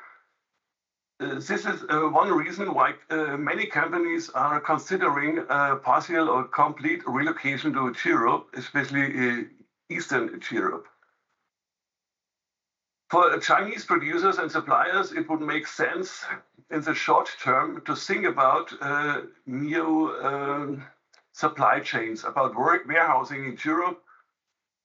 [1.22, 2.94] Uh, this is uh, one reason why
[3.38, 5.44] many companies are considering
[5.84, 9.46] partial or complete relocation to Europe, especially
[9.88, 10.86] Eastern Europe.
[13.10, 16.24] For Chinese producers and suppliers, it would make sense
[16.70, 20.80] in the short term to think about uh, new uh,
[21.32, 24.02] supply chains, about warehousing in Europe,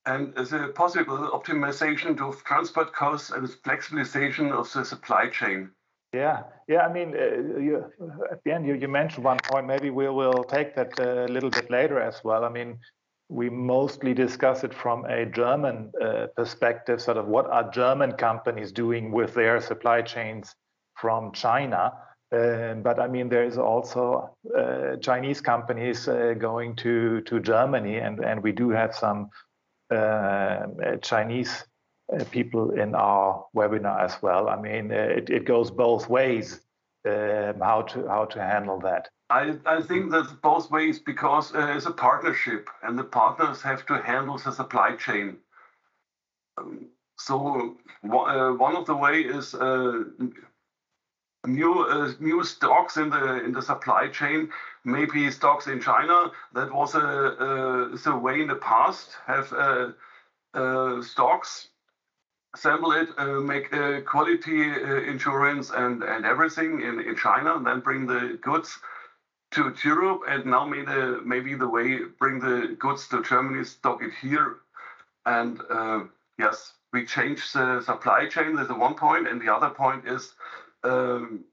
[0.05, 5.71] and the possible optimization of transport costs and flexibilization of the supply chain.
[6.17, 6.81] Yeah, yeah.
[6.87, 7.85] I mean, uh, you,
[8.31, 9.67] at the end, you, you mentioned one point.
[9.67, 12.43] Maybe we will take that a little bit later as well.
[12.43, 12.79] I mean,
[13.29, 18.71] we mostly discuss it from a German uh, perspective, sort of what are German companies
[18.71, 20.55] doing with their supply chains
[20.95, 21.93] from China.
[22.31, 27.97] Um, but I mean, there is also uh, Chinese companies uh, going to to Germany,
[27.97, 29.29] and and we do have some
[29.91, 30.65] uh,
[31.01, 31.76] Chinese uh,
[32.31, 34.49] people in our webinar as well.
[34.49, 36.61] I mean, uh, it it goes both ways
[37.05, 39.09] um, how to how to handle that.
[39.29, 43.85] I, I think that's both ways because uh, it's a partnership and the partners have
[43.87, 45.37] to handle the supply chain.
[46.57, 50.03] Um, so uh, one of the way is uh,
[51.45, 54.49] new uh, new stocks in the in the supply chain.
[54.85, 56.31] Maybe stocks in China.
[56.53, 59.91] That was a, a the way in the past have uh,
[60.53, 61.69] uh, stocks
[62.57, 67.65] assemble it, uh, make uh, quality uh, insurance and, and everything in, in China, and
[67.65, 68.79] then bring the goods
[69.51, 74.01] to Europe and now maybe the, maybe the way bring the goods to Germany, stock
[74.01, 74.57] it here.
[75.25, 76.03] And uh,
[76.37, 78.55] yes, we change the supply chain.
[78.55, 80.33] There's the one point, and the other point is
[80.83, 81.43] um,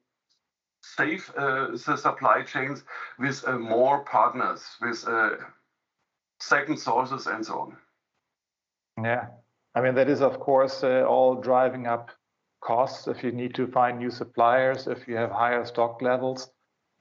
[0.82, 2.82] save uh, the supply chains
[3.18, 5.06] with more partners, with
[6.40, 7.76] second sources, and so on.
[9.04, 9.26] Yeah,
[9.74, 12.10] I mean that is of course uh, all driving up
[12.60, 13.08] costs.
[13.08, 16.50] If you need to find new suppliers, if you have higher stock levels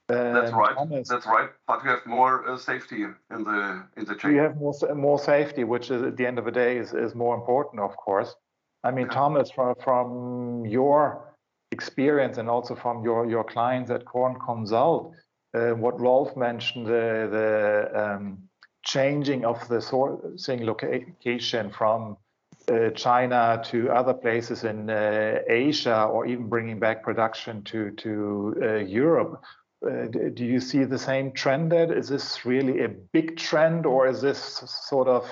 [0.08, 0.74] that's right.
[0.76, 1.50] Thomas, That's right.
[1.66, 4.32] But you have more uh, safety in the in the chain.
[4.32, 7.14] You have more more safety, which is at the end of the day is, is
[7.14, 8.34] more important, of course.
[8.82, 9.08] I mean.
[9.08, 11.34] Thomas, from from your
[11.72, 15.14] experience and also from your your clients at Korn Consult,
[15.54, 18.38] uh, what Rolf mentioned, the the um,
[18.84, 22.18] changing of the sourcing location from
[22.70, 28.54] uh, China to other places in uh, Asia, or even bringing back production to to
[28.62, 29.42] uh, Europe
[29.86, 31.92] uh, do you see the same trend there?
[31.92, 34.38] Is this really a big trend, or is this
[34.88, 35.30] sort of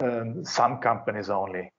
[0.00, 1.70] um, some companies only?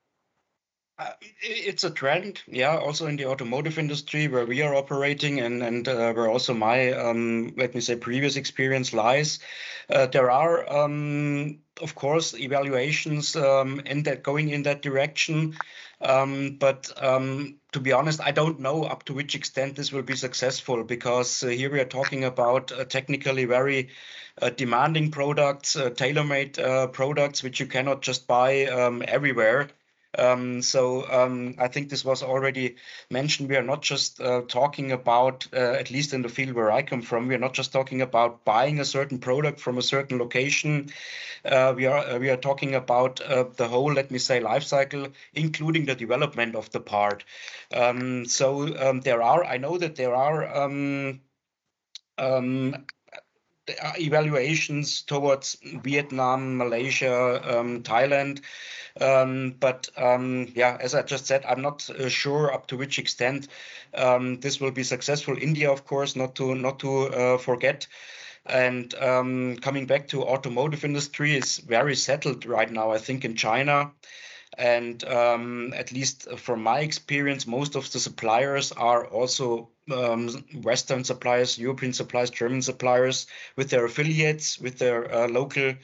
[0.99, 2.75] Uh, it's a trend, yeah.
[2.75, 6.91] Also in the automotive industry where we are operating, and and uh, where also my
[6.91, 9.39] um, let me say previous experience lies.
[9.89, 15.55] Uh, there are, um, of course, evaluations um, in that going in that direction.
[16.01, 20.03] Um, but um, to be honest, I don't know up to which extent this will
[20.03, 23.89] be successful because uh, here we are talking about uh, technically very
[24.41, 29.69] uh, demanding products, uh, tailor-made uh, products, which you cannot just buy um, everywhere.
[30.17, 32.77] Um, so um, I think this was already
[33.11, 33.49] mentioned.
[33.49, 36.81] We are not just uh, talking about, uh, at least in the field where I
[36.81, 40.17] come from, we are not just talking about buying a certain product from a certain
[40.17, 40.89] location.
[41.45, 44.63] Uh, we are uh, we are talking about uh, the whole, let me say, life
[44.63, 47.23] cycle, including the development of the part.
[47.73, 50.63] Um, so um, there are, I know that there are.
[50.63, 51.21] Um,
[52.17, 52.85] um,
[53.97, 58.41] evaluations towards Vietnam, Malaysia, um, Thailand.
[58.99, 62.99] Um, but um, yeah, as I just said, I'm not uh, sure up to which
[62.99, 63.47] extent
[63.93, 65.38] um, this will be successful.
[65.39, 67.88] India, of course, not to not to uh, forget.
[68.45, 72.91] And um, coming back to automotive industry is very settled right now.
[72.91, 73.91] I think in China.
[74.57, 80.29] And um, at least from my experience, most of the suppliers are also um,
[80.63, 85.75] Western suppliers, European suppliers, German suppliers with their affiliates, with their uh, local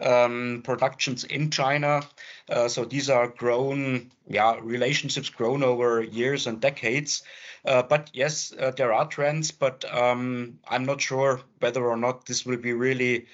[0.00, 2.02] um, productions in China.
[2.48, 7.22] Uh, so these are grown, yeah, relationships grown over years and decades.
[7.64, 12.26] Uh, but yes, uh, there are trends, but um, I'm not sure whether or not
[12.26, 13.26] this will be really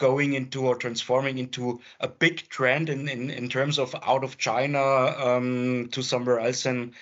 [0.00, 4.36] going into or transforming into a big trend in, in, in terms of out of
[4.36, 6.92] China um, to somewhere else in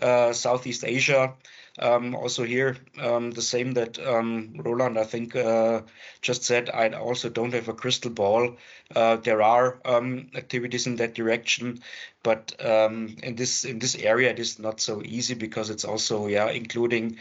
[0.00, 1.34] Southeast Asia.
[1.80, 5.82] Um, also here, um, the same that um, Roland, I think, uh,
[6.20, 6.70] just said.
[6.70, 8.56] I also don't have a crystal ball.
[8.94, 11.80] Uh, there are um, activities in that direction,
[12.24, 16.26] but um, in this in this area, it is not so easy because it's also
[16.26, 17.18] yeah including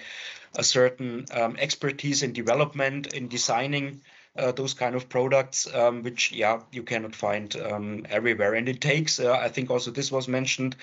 [0.56, 1.26] a certain
[1.60, 4.02] expertise in development in designing
[4.38, 8.82] uh, those kind of products, um, which yeah you cannot find um, everywhere, and it
[8.82, 9.20] takes.
[9.20, 10.76] Uh, I think also this was mentioned.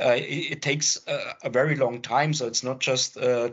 [0.00, 3.50] Uh, it, it, takes a, a, very long time, so it's not just uh,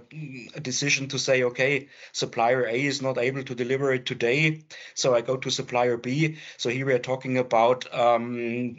[0.56, 4.64] a decision to say, okay, supplier A is not able to deliver it today,
[4.96, 6.38] so I go to supplier B.
[6.58, 8.78] So here we are talking about um,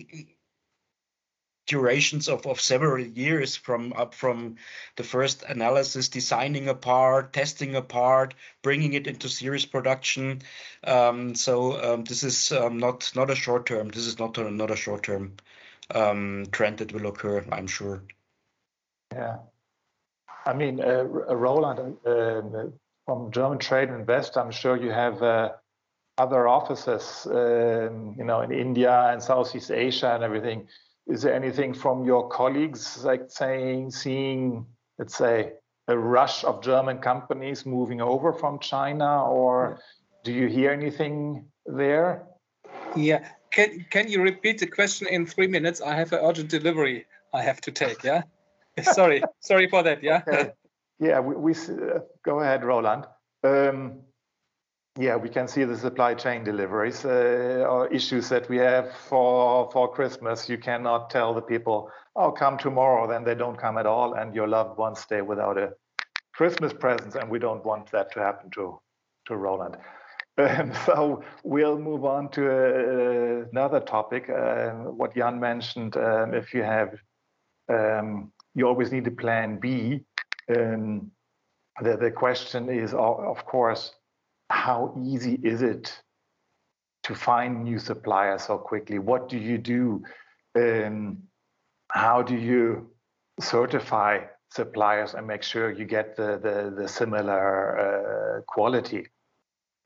[1.66, 4.56] durations of, of several years from up from
[4.96, 10.42] the first analysis, designing a part, testing a part, bringing it into series production.
[10.84, 13.88] Um, so um, this is um, not not a short term.
[13.88, 15.34] This is not a, not a short term
[15.94, 17.44] um, trend that will occur.
[17.50, 18.02] I'm sure.
[19.12, 19.38] Yeah,
[20.44, 22.42] I mean, uh, Roland uh,
[23.06, 24.36] from German Trade Invest.
[24.36, 25.22] I'm sure you have.
[25.22, 25.52] Uh,
[26.16, 30.68] other offices, um, you know, in India and Southeast Asia and everything
[31.06, 34.66] is there anything from your colleagues like saying seeing
[34.98, 35.52] let's say
[35.88, 39.78] a rush of german companies moving over from china or
[40.24, 42.24] do you hear anything there?
[42.96, 43.28] Yeah.
[43.50, 45.80] Can can you repeat the question in three minutes?
[45.80, 48.22] I have an urgent delivery i have to take yeah?
[48.82, 50.22] Sorry sorry for that yeah?
[50.26, 50.50] Okay.
[50.98, 53.06] yeah we, we uh, go ahead roland.
[53.44, 54.00] Um,
[54.98, 59.68] yeah, we can see the supply chain deliveries uh, or issues that we have for
[59.72, 60.48] for Christmas.
[60.48, 64.34] You cannot tell the people, "Oh, come tomorrow," then they don't come at all, and
[64.34, 65.72] your loved ones stay without a
[66.32, 68.80] Christmas present, and we don't want that to happen to
[69.26, 69.76] to Roland.
[70.38, 74.30] Um, so we'll move on to uh, another topic.
[74.30, 76.94] Uh, what Jan mentioned, um, if you have,
[77.68, 80.04] um, you always need a plan B.
[80.48, 81.10] Um,
[81.82, 83.92] the the question is, of course
[84.50, 86.02] how easy is it
[87.04, 88.98] to find new suppliers so quickly?
[88.98, 90.02] What do you do?
[90.56, 91.24] Um,
[91.90, 92.90] how do you
[93.40, 94.20] certify
[94.50, 97.78] suppliers and make sure you get the the, the similar
[98.38, 99.06] uh, quality?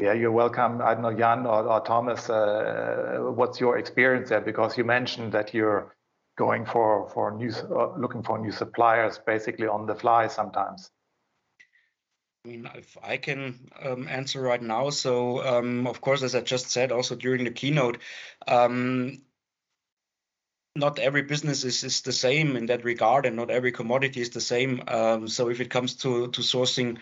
[0.00, 0.80] Yeah, you're welcome.
[0.80, 2.30] I don't know, Jan or, or Thomas.
[2.30, 4.40] Uh, what's your experience there?
[4.40, 5.96] Because you mentioned that you're
[6.36, 10.90] going for for new, uh, looking for new suppliers, basically on the fly sometimes.
[12.48, 16.40] I mean, if I can um, answer right now, so um, of course, as I
[16.40, 17.98] just said, also during the keynote,
[18.46, 19.20] um,
[20.74, 24.30] not every business is, is the same in that regard, and not every commodity is
[24.30, 24.82] the same.
[24.88, 26.96] Um, so if it comes to to sourcing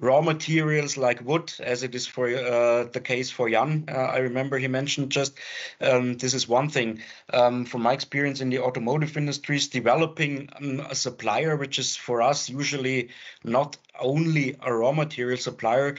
[0.00, 3.84] raw materials like wood, as it is for uh, the case for Jan.
[3.88, 5.34] Uh, I remember he mentioned just
[5.80, 7.02] um, this is one thing.
[7.32, 12.22] Um, from my experience in the automotive industries, developing um, a supplier, which is for
[12.22, 13.10] us usually
[13.44, 15.96] not only a raw material supplier,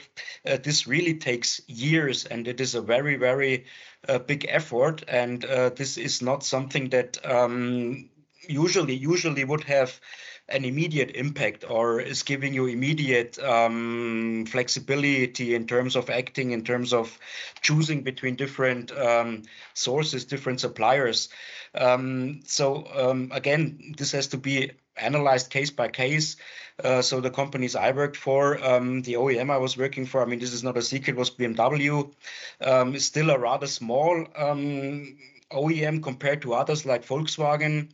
[0.47, 3.65] uh, this really takes years and it is a very, very
[4.09, 5.03] uh, big effort.
[5.07, 8.09] And uh, this is not something that um,
[8.47, 9.99] usually usually would have
[10.53, 16.63] an immediate impact or is giving you immediate um, flexibility in terms of acting, in
[16.63, 17.17] terms of
[17.61, 19.43] choosing between different um,
[19.73, 21.29] sources, different suppliers.
[21.75, 26.35] Um, so um, again, this has to be analyzed case by case.
[26.83, 30.25] Uh, so the companies I worked for, um, the OEM I was working for, I
[30.25, 32.11] mean, this is not a secret, was BMW.
[32.61, 34.25] Um, is still a rather small
[35.53, 37.89] OEM compared to others like Volkswagen.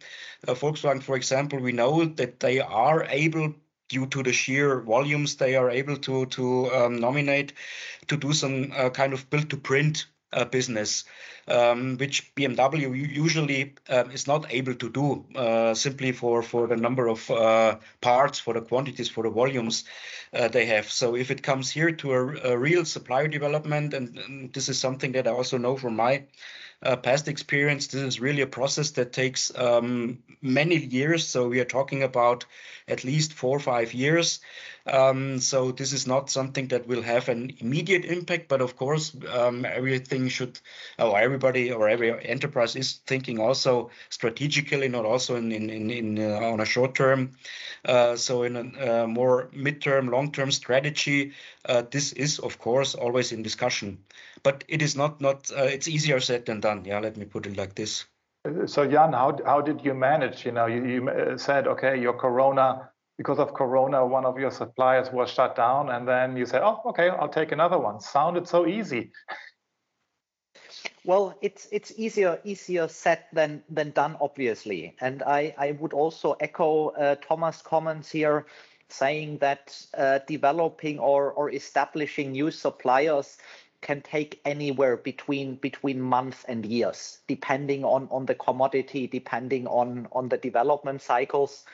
[0.48, 3.54] Uh, Volkswagen, for example, we know that they are able
[3.90, 7.54] due to the sheer volumes they are able to to um, nominate
[8.08, 11.06] to do some uh, kind of build to print uh, business,
[11.48, 16.76] um, which BMW usually uh, is not able to do uh, simply for, for the
[16.76, 19.86] number of uh, parts, for the quantities, for the volumes
[20.34, 20.90] uh, they have.
[20.90, 24.80] So if it comes here to a, a real supplier development, and, and, this is
[24.80, 26.26] something that I also know from my
[26.82, 31.28] uh, past experience, this is really a process that takes um, many years.
[31.28, 32.46] So we are talking about
[32.88, 34.40] at least four or five years.
[34.92, 39.16] Um, so this is not something that will have an immediate impact, but of course,
[39.32, 40.60] um, everything should,
[40.98, 46.20] or everybody or every enterprise is thinking also strategically, not also in in in, in
[46.20, 47.32] uh, on a short term.
[47.86, 51.34] Uh, so in a uh, more midterm, long term strategy,
[51.66, 54.00] uh, this is of course always in discussion,
[54.44, 56.84] but it is not not uh, it's easier said than done.
[56.86, 58.06] Yeah, let me put it like this.
[58.66, 60.46] So Jan, how how did you manage?
[60.46, 62.90] You know, you, you said okay, your Corona
[63.20, 66.82] because of Corona, one of your suppliers was shut down, and then you said, "Oh,
[66.86, 69.12] okay, I'll take another one." Sounded so easy.
[71.06, 74.96] Well, it's it's easier easier said than than done, obviously.
[75.02, 78.46] And I I would also echo uh, Thomas' comments here,
[78.90, 83.38] saying that uh, developing or or establishing new suppliers
[83.82, 90.08] can take anywhere between between months and years, depending on on the commodity, depending on
[90.12, 91.66] on the development cycles.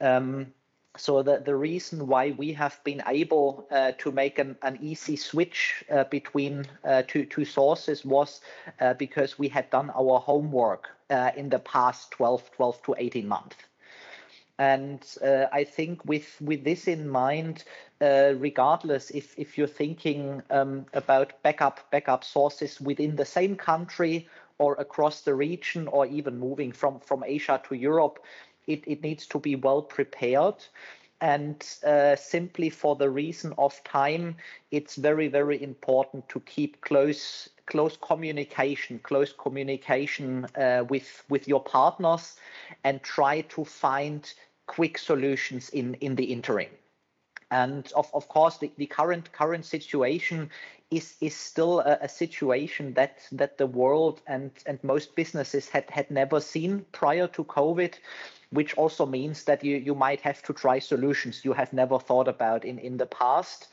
[0.00, 0.52] Um,
[0.96, 5.16] so the, the reason why we have been able uh, to make an, an easy
[5.16, 8.40] switch uh, between uh, two, two sources was
[8.80, 13.28] uh, because we had done our homework uh, in the past 12, 12 to 18
[13.28, 13.56] months.
[14.58, 17.64] And uh, I think with with this in mind,
[18.00, 24.26] regardless if if you're thinking um, about backup backup sources within the same country
[24.56, 28.18] or across the region or even moving from from Asia to Europe,
[28.66, 30.56] it, it needs to be well prepared.
[31.20, 34.36] And uh, simply for the reason of time
[34.70, 41.62] it's very very important to keep close close communication close communication uh, with with your
[41.62, 42.36] partners
[42.84, 44.34] and try to find
[44.66, 46.70] quick solutions in in the interim.
[47.50, 50.50] And of, of course the, the current current situation
[50.90, 55.90] is is still a, a, situation that that the world and and most businesses had
[55.90, 57.94] had never seen prior to covid
[58.50, 62.28] which also means that you, you might have to try solutions you have never thought
[62.28, 63.68] about in, in the past.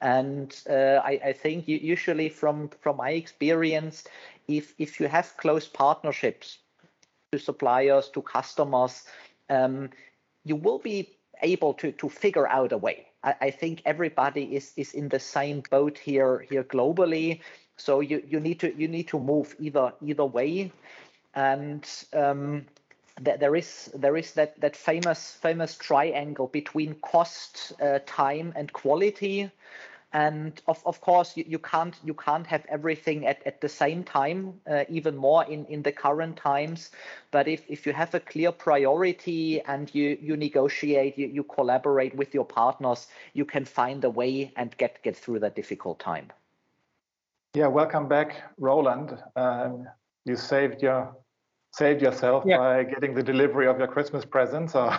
[0.00, 4.04] And uh, I, I think usually from, from my experience,
[4.46, 6.58] if, if you have close partnerships
[7.32, 9.04] to suppliers, to customers,
[9.50, 9.90] um,
[10.44, 11.08] you will be
[11.42, 13.06] able to, to figure out a way.
[13.22, 17.40] I, I think everybody is, is in the same boat here, here globally.
[17.76, 20.72] So you, you need to you need to move either either way.
[21.34, 22.66] And um,
[23.20, 29.50] there is there is that that famous famous triangle between cost, uh, time, and quality,
[30.12, 34.04] and of, of course you, you can't you can't have everything at, at the same
[34.04, 36.90] time, uh, even more in, in the current times.
[37.30, 42.14] But if, if you have a clear priority and you you negotiate, you, you collaborate
[42.14, 46.30] with your partners, you can find a way and get get through that difficult time.
[47.54, 49.18] Yeah, welcome back, Roland.
[49.34, 49.88] Um,
[50.24, 51.16] you saved your
[51.78, 52.58] saved yourself yeah.
[52.58, 54.92] by getting the delivery of your Christmas presents or?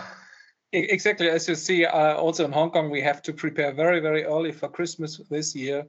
[0.71, 1.27] Exactly.
[1.29, 4.51] As you see uh, also in Hong Kong we have to prepare very very early
[4.51, 5.85] for Christmas this year.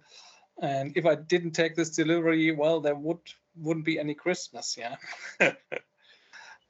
[0.62, 3.20] And if I didn't take this delivery well there would
[3.56, 4.96] wouldn't be any Christmas yeah.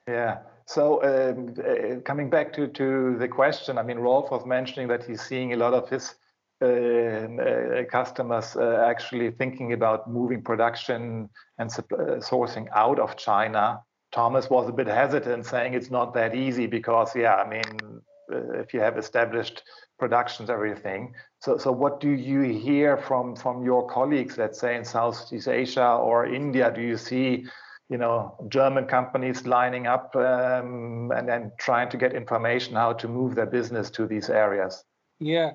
[0.08, 0.38] Yeah.
[0.66, 5.04] So um, uh, coming back to to the question I mean Rolf was mentioning that
[5.04, 6.14] he's seeing a lot of his
[6.62, 13.82] uh, uh, customers uh, actually thinking about moving production and uh, sourcing out of China
[14.12, 18.00] Thomas was a bit hesitant, saying it's not that easy because, yeah, I mean,
[18.32, 19.62] uh, if you have established
[19.98, 21.14] productions, everything.
[21.40, 25.86] So, so what do you hear from from your colleagues, let's say in Southeast Asia
[25.86, 26.72] or India?
[26.74, 27.46] Do you see,
[27.88, 33.08] you know, German companies lining up um, and then trying to get information how to
[33.08, 34.84] move their business to these areas?
[35.20, 35.52] Yeah.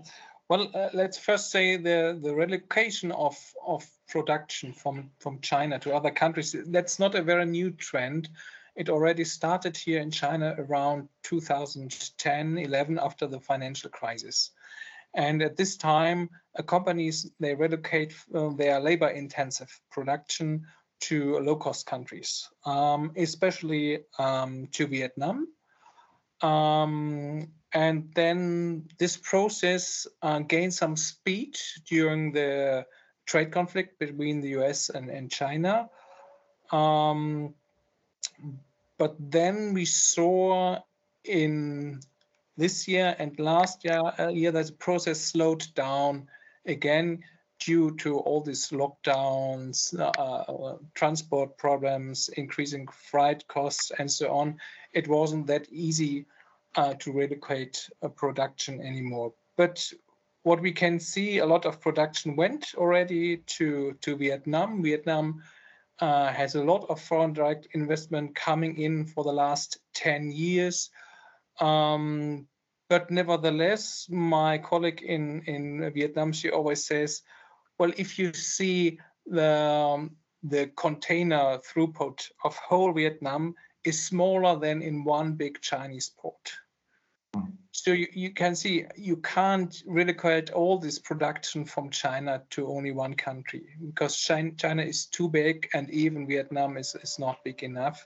[0.48, 3.36] Well, uh, let's first say the the relocation of
[3.66, 6.56] of production from from China to other countries.
[6.68, 8.30] That's not a very new trend.
[8.76, 14.52] It already started here in China around 2010, 11 after the financial crisis.
[15.16, 16.30] And at this time,
[16.60, 20.66] uh, companies they relocate uh, their labor-intensive production
[21.00, 25.48] to low-cost countries, um, especially um, to Vietnam.
[26.41, 32.86] Um, and then this process uh, gained some speed during the
[33.26, 35.89] trade conflict between the US and, and China.
[36.71, 37.53] Um,
[38.97, 40.80] but then we saw
[41.26, 41.99] in
[42.55, 46.30] this year and last year, uh, year that the process slowed down
[46.65, 47.26] again
[47.59, 54.59] due to all these lockdowns, uh, uh, transport problems, increasing freight costs, and so on.
[54.93, 56.26] It wasn't that easy
[56.76, 59.34] uh, to relocate a production anymore.
[59.57, 59.91] But
[60.43, 64.84] what we can see, a lot of production went already to, to Vietnam.
[64.84, 65.41] Vietnam
[65.99, 70.89] uh, has a lot of foreign direct investment coming in for the last 10 years.
[71.59, 72.47] Um,
[72.89, 77.23] but nevertheless, my colleague in, in Vietnam, she always says,
[77.80, 84.82] well, if you see the, um, the container throughput of whole Vietnam is smaller than
[84.82, 86.51] in one big Chinese port.
[87.71, 92.91] So you, you can see you can't relocate all this production from China to only
[92.91, 97.63] one country because China, China is too big and even Vietnam is, is not big
[97.63, 98.05] enough.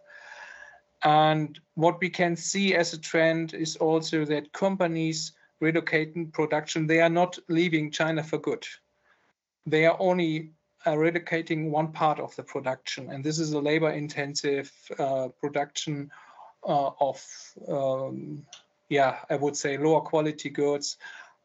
[1.04, 7.02] And what we can see as a trend is also that companies relocating production, they
[7.02, 8.66] are not leaving China for good.
[9.66, 10.52] They are only
[10.86, 16.10] uh, relocating one part of the production, and this is a labor-intensive uh, production
[16.68, 17.26] uh, of,
[17.68, 18.46] um,
[18.90, 20.98] yeah, I would say lower quality goods,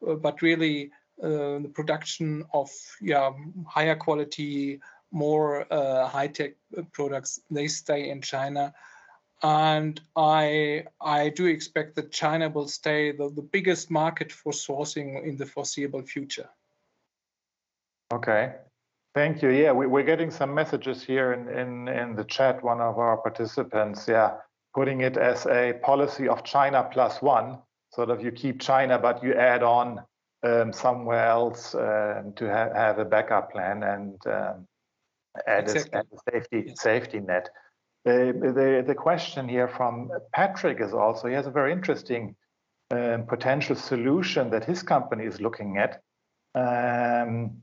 [0.06, 0.90] uh, but really
[1.22, 2.70] uh, the production of
[3.00, 3.30] yeah
[3.66, 4.80] higher quality,
[5.10, 6.54] more high-tech
[6.92, 7.40] products.
[7.50, 8.74] They stay in China
[9.44, 15.22] and I I do expect that China will stay the, the biggest market for sourcing
[15.22, 16.48] in the foreseeable future.
[18.12, 18.54] Okay,
[19.14, 19.50] thank you.
[19.50, 22.64] Yeah, we, are getting some messages here in, in in the chat.
[22.64, 24.36] One of our participants, yeah,
[24.74, 27.58] putting it as a policy of China plus one,
[27.90, 30.00] sort of you keep China but you add on
[30.42, 34.66] um, somewhere else uh, to ha have a backup plan and um,
[35.46, 35.92] add, exactly.
[35.92, 36.82] a, add a safety yes.
[36.82, 37.48] safety net.
[38.04, 42.36] The, the, the question here from Patrick is also, he has a very interesting
[42.90, 46.02] um, potential solution that his company is looking at,
[46.54, 47.62] um,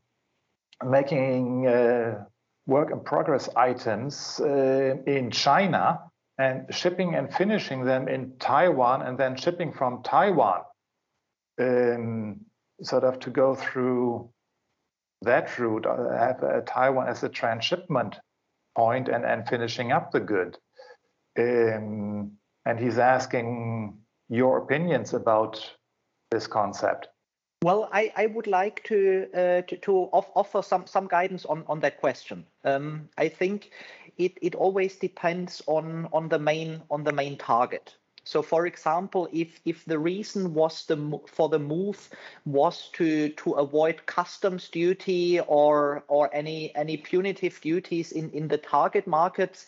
[0.84, 2.26] making uh,
[2.66, 6.00] work in progress items uh, in China
[6.42, 10.62] and shipping and finishing them in Taiwan and then shipping from Taiwan,
[11.60, 12.42] um,
[12.82, 14.30] sort of to go through
[15.22, 18.16] that route, uh, have uh, Taiwan as a transshipment
[18.76, 20.58] point and, and finishing up the good.
[21.38, 22.32] Um,
[22.66, 23.98] and he's asking
[24.30, 25.64] your opinions about
[26.32, 27.08] this concept.
[27.64, 31.64] Well, I, I would like to uh, to, to off, offer some some guidance on,
[31.68, 32.44] on that question.
[32.66, 33.70] Um, I think
[34.18, 37.96] it, it always depends on on the main on the main target.
[38.24, 42.10] So, for example, if if the reason was the for the move
[42.46, 48.58] was to to avoid customs duty or or any any punitive duties in in the
[48.58, 49.68] target markets,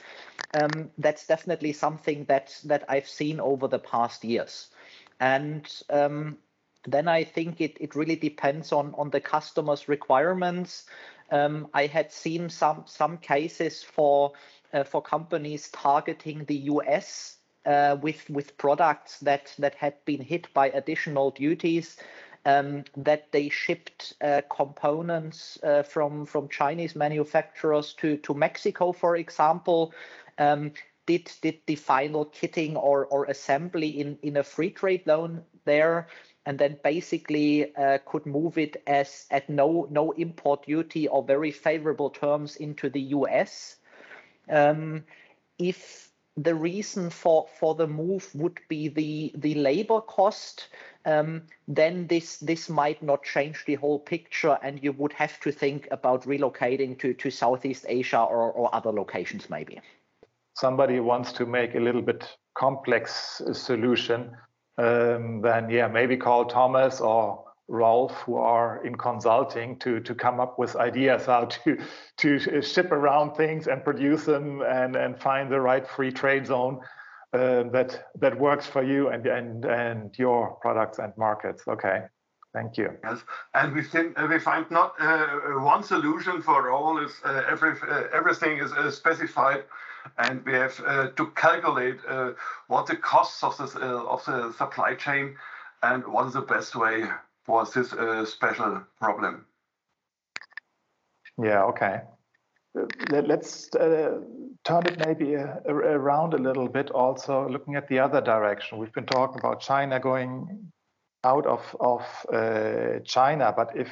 [0.55, 4.71] um, that's definitely something that that I've seen over the past years,
[5.19, 6.37] and um,
[6.87, 10.85] then I think it it really depends on on the customer's requirements.
[11.31, 14.33] Um, I had seen some some cases for
[14.73, 20.53] uh, for companies targeting the US uh, with with products that that had been hit
[20.53, 21.97] by additional duties.
[22.45, 29.15] Um, that they shipped uh, components uh, from from Chinese manufacturers to to Mexico, for
[29.15, 29.93] example.
[30.37, 30.73] Um,
[31.05, 36.07] did did the final kitting or or assembly in in a free trade zone there,
[36.45, 41.51] and then basically uh, could move it as at no no import duty or very
[41.51, 43.77] favorable terms into the U.S.
[44.49, 45.03] Um,
[45.57, 50.69] if the reason for for the move would be the the labor cost
[51.05, 55.51] um, then this this might not change the whole picture and you would have to
[55.51, 59.79] think about relocating to to southeast asia or, or other locations maybe
[60.55, 64.35] somebody wants to make a little bit complex solution
[64.77, 70.39] um, then yeah maybe call thomas or Rolf, who are in consulting, to to come
[70.41, 71.77] up with ideas how to
[72.17, 76.81] to ship around things and produce them and and find the right free trade zone
[77.33, 81.63] uh, that that works for you and and and your products and markets.
[81.67, 82.03] Okay.
[82.53, 82.91] Thank you.
[83.03, 83.19] Yes,
[83.55, 85.25] and we think uh, we find not uh,
[85.61, 86.99] one solution for all.
[87.03, 89.63] Is uh, every uh, everything is uh, specified,
[90.17, 90.77] and we have
[91.15, 91.97] to calculate
[92.67, 95.35] what the costs of this of the supply chain
[95.81, 97.05] and what is the best way
[97.45, 97.93] for this
[98.29, 99.45] special problem?
[101.41, 102.01] Yeah, okay.
[103.11, 104.19] Let's uh,
[104.63, 108.79] turn it maybe uh, around a little bit, also looking at the other direction.
[108.79, 110.71] We've been talking about China going
[111.23, 112.01] out of, of
[112.33, 113.89] uh, China, but if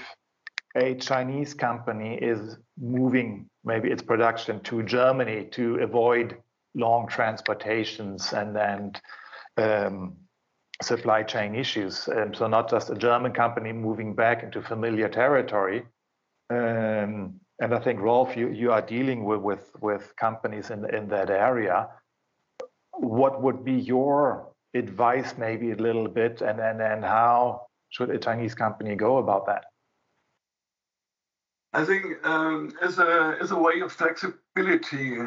[0.76, 6.38] a Chinese company is moving maybe its production to Germany to avoid
[6.74, 8.94] long transportations and then
[9.58, 10.16] um,
[10.82, 12.08] supply chain issues.
[12.08, 15.84] Um, so not just a German company moving back into familiar territory.
[16.50, 21.08] Um, and I think Rolf, you, you are dealing with, with, with companies in, in
[21.10, 21.90] that area.
[22.94, 28.18] What would be your advice maybe a little bit and, and, and how should a
[28.18, 29.66] Chinese company go about that?
[31.74, 35.18] I think um, as a as a way of flexibility,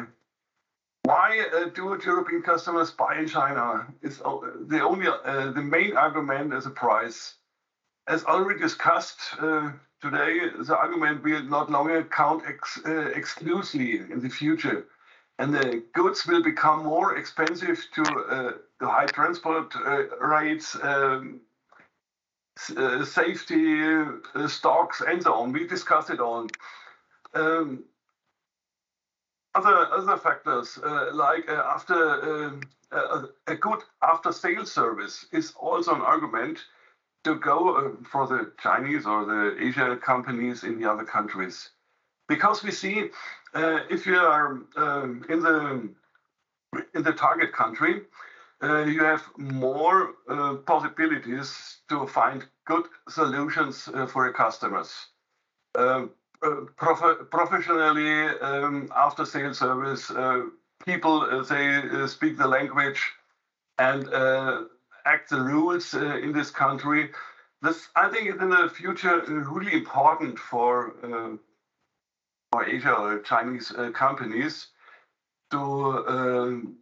[1.03, 3.87] why uh, do European customers buy in China?
[4.03, 7.35] It's the only uh, the main argument is the price.
[8.07, 9.71] As already discussed uh,
[10.01, 14.85] today, the argument will not longer count ex, uh, exclusively in the future,
[15.39, 19.73] and the goods will become more expensive to uh, the high transport
[20.21, 20.77] rates.
[20.79, 21.41] Um,
[22.57, 24.05] safety
[24.47, 25.51] stocks and so on.
[25.51, 26.47] We discussed it all.
[27.33, 27.83] Um,
[29.55, 35.53] other other factors uh, like uh, after um, uh, a good after sales service is
[35.59, 36.59] also an argument
[37.23, 41.71] to go uh, for the Chinese or the Asian companies in the other countries.
[42.27, 43.09] because we see
[43.53, 45.89] uh, if you are um, in the
[46.93, 48.01] in the target country, uh,
[48.85, 54.91] you have more uh, possibilities to find good solutions uh, for your customers.
[55.77, 56.11] Um,
[56.41, 60.43] uh, prof professionally, um, after sales service, uh,
[60.85, 63.01] people they speak the language
[63.77, 64.07] and
[65.05, 67.11] act the rules in this country.
[67.61, 70.93] This, I think, is in the future really important for
[72.51, 74.67] for Asia or Chinese companies
[75.51, 75.59] to
[76.07, 76.77] um,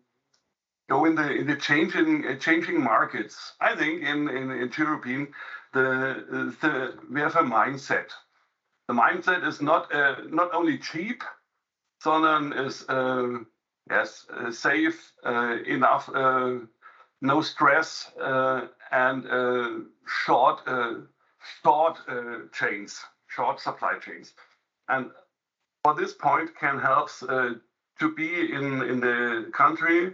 [0.90, 3.54] go in the in the changing uh, changing markets.
[3.60, 5.34] I think in in, in European
[5.74, 8.10] the, the we have a mindset.
[8.88, 11.24] The mindset is not uh, not only cheap,
[12.04, 13.40] sondern is uh,
[13.90, 16.60] yes uh, safe uh, enough, uh,
[17.22, 18.12] no stress
[18.92, 19.24] and
[20.06, 20.62] short
[21.64, 21.98] short
[22.52, 24.34] chains, short supply chains,
[24.90, 25.12] and
[25.84, 30.14] for this point can help to be in in the country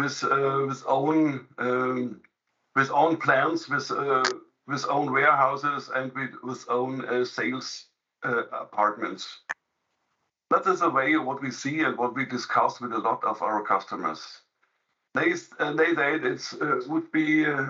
[0.00, 2.20] with uh, with own um,
[2.74, 4.24] with own plants, with uh,
[4.66, 7.86] with own warehouses, and with, with own uh, sales
[8.22, 9.24] apartments.
[10.50, 13.40] That is the way what we see and what we discuss with a lot of
[13.40, 14.20] our customers.
[15.14, 17.62] They, uh, they said it uh, would be uh,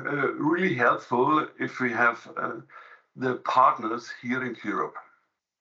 [0.51, 2.18] really helpful if we have
[3.16, 4.97] the partners here in Europe.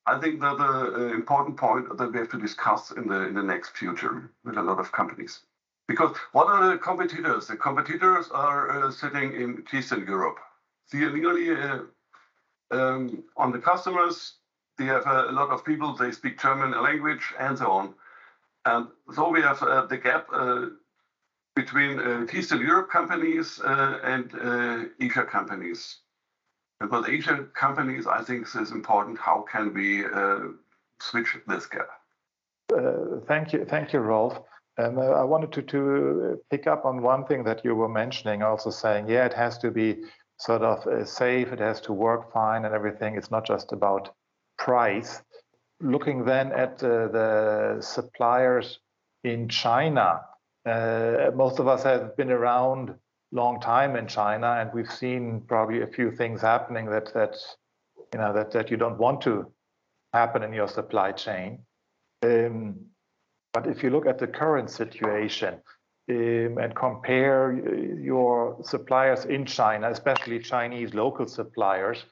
[0.05, 3.43] I think that the important point that we have to discuss in the in the
[3.53, 5.41] next future with a lot of companies.
[5.89, 7.47] Because what are the competitors?
[7.47, 10.37] The competitors are uh, sitting in Eastern Europe.
[10.85, 11.79] See, nearly uh,
[12.69, 14.35] um, on the customers,
[14.77, 17.95] they have a, a, lot of people, they speak German language and so on.
[18.65, 20.67] And so we have uh, the gap uh,
[21.55, 25.97] between uh, Eastern Europe companies uh, and Asia companies.
[26.81, 29.17] And for the Asia companies, I think this is important.
[29.17, 30.05] How can we
[30.99, 31.89] switch this gap?
[33.27, 34.37] thank you, thank you, Rolf.
[34.80, 38.69] Um, I wanted to, to pick up on one thing that you were mentioning, also
[38.69, 40.03] saying, yeah, it has to be
[40.38, 43.15] sort of uh, safe, it has to work fine and everything.
[43.17, 44.13] It's not just about
[44.57, 45.21] price.
[45.82, 48.80] Looking then at uh, the suppliers
[49.25, 50.21] in China,
[50.65, 52.95] uh, most of us have been around
[53.32, 57.36] long time in China, and we've seen probably a few things happening that that
[58.13, 59.51] you know that that you don't want to
[60.13, 61.59] happen in your supply chain.
[62.23, 62.88] Um,
[63.53, 65.55] but if you look at the current situation
[66.09, 67.53] um, and compare
[67.99, 72.05] your suppliers in China, especially Chinese local suppliers,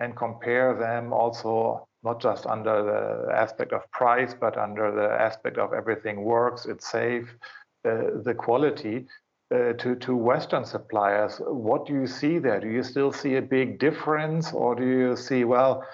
[0.00, 5.56] and compare them also not just under the aspect of price, but under the aspect
[5.58, 7.28] of everything works, it's safe,
[7.84, 9.06] uh, the quality,
[9.54, 11.40] uh, to, to Western suppliers.
[11.46, 12.58] What do you see there?
[12.58, 15.84] Do you still see a big difference, or do you see, well,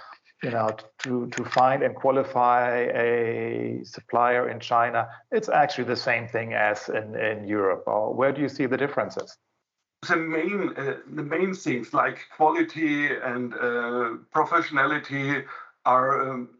[0.43, 0.71] you know,
[1.01, 6.89] to, to find and qualify a supplier in China, it's actually the same thing as
[6.89, 7.85] in, in Europe.
[7.87, 9.37] Or where do you see the differences?
[10.09, 15.45] The main, uh, the main things like quality and uh, professionality
[15.85, 16.51] are um,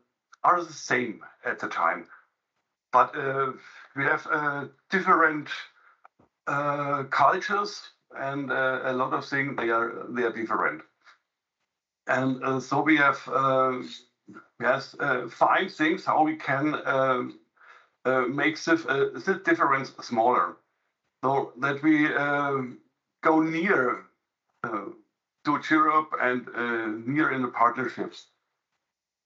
[0.43, 2.07] are the same at the time,
[2.93, 3.53] but uh,
[3.95, 5.49] we have uh, different
[6.47, 7.81] uh, cultures
[8.17, 10.83] and uh, a lot of things they are they are different.
[12.09, 13.83] And uh, so we have uh,
[14.61, 17.39] yes uh, five things how we can um,
[18.35, 20.57] make the, the difference smaller,
[21.23, 22.79] so that we um,
[23.23, 24.05] go near
[24.65, 28.29] to Europe and near in the partnerships.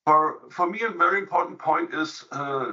[0.05, 2.72] For, for me, a very important point is uh,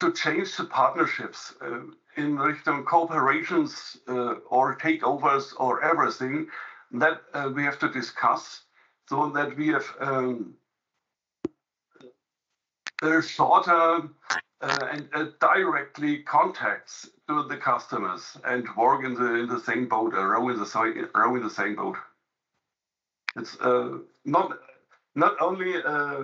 [0.00, 1.82] to change the partnerships uh,
[2.16, 6.48] in Richtung cooperations uh, or takeovers or everything
[6.90, 7.20] that
[7.54, 8.64] we have to discuss
[9.08, 10.54] so that we have um,
[13.22, 14.08] shorter
[14.60, 19.88] uh, and uh, directly contacts to the customers and work in the in the same
[19.88, 21.96] boat, uh, row in the row in the same boat.
[23.36, 24.58] It's uh, not
[25.14, 26.22] not only uh,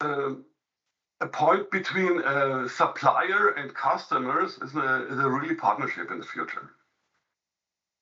[0.00, 0.34] uh,
[1.20, 6.26] a point between a supplier and customers is a, is a really partnership in the
[6.26, 6.70] future,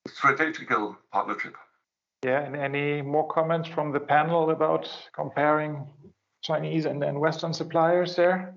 [0.05, 1.55] a strategical partnership.
[2.23, 5.87] Yeah, and any more comments from the panel about comparing
[6.43, 8.55] Chinese and then Western suppliers there?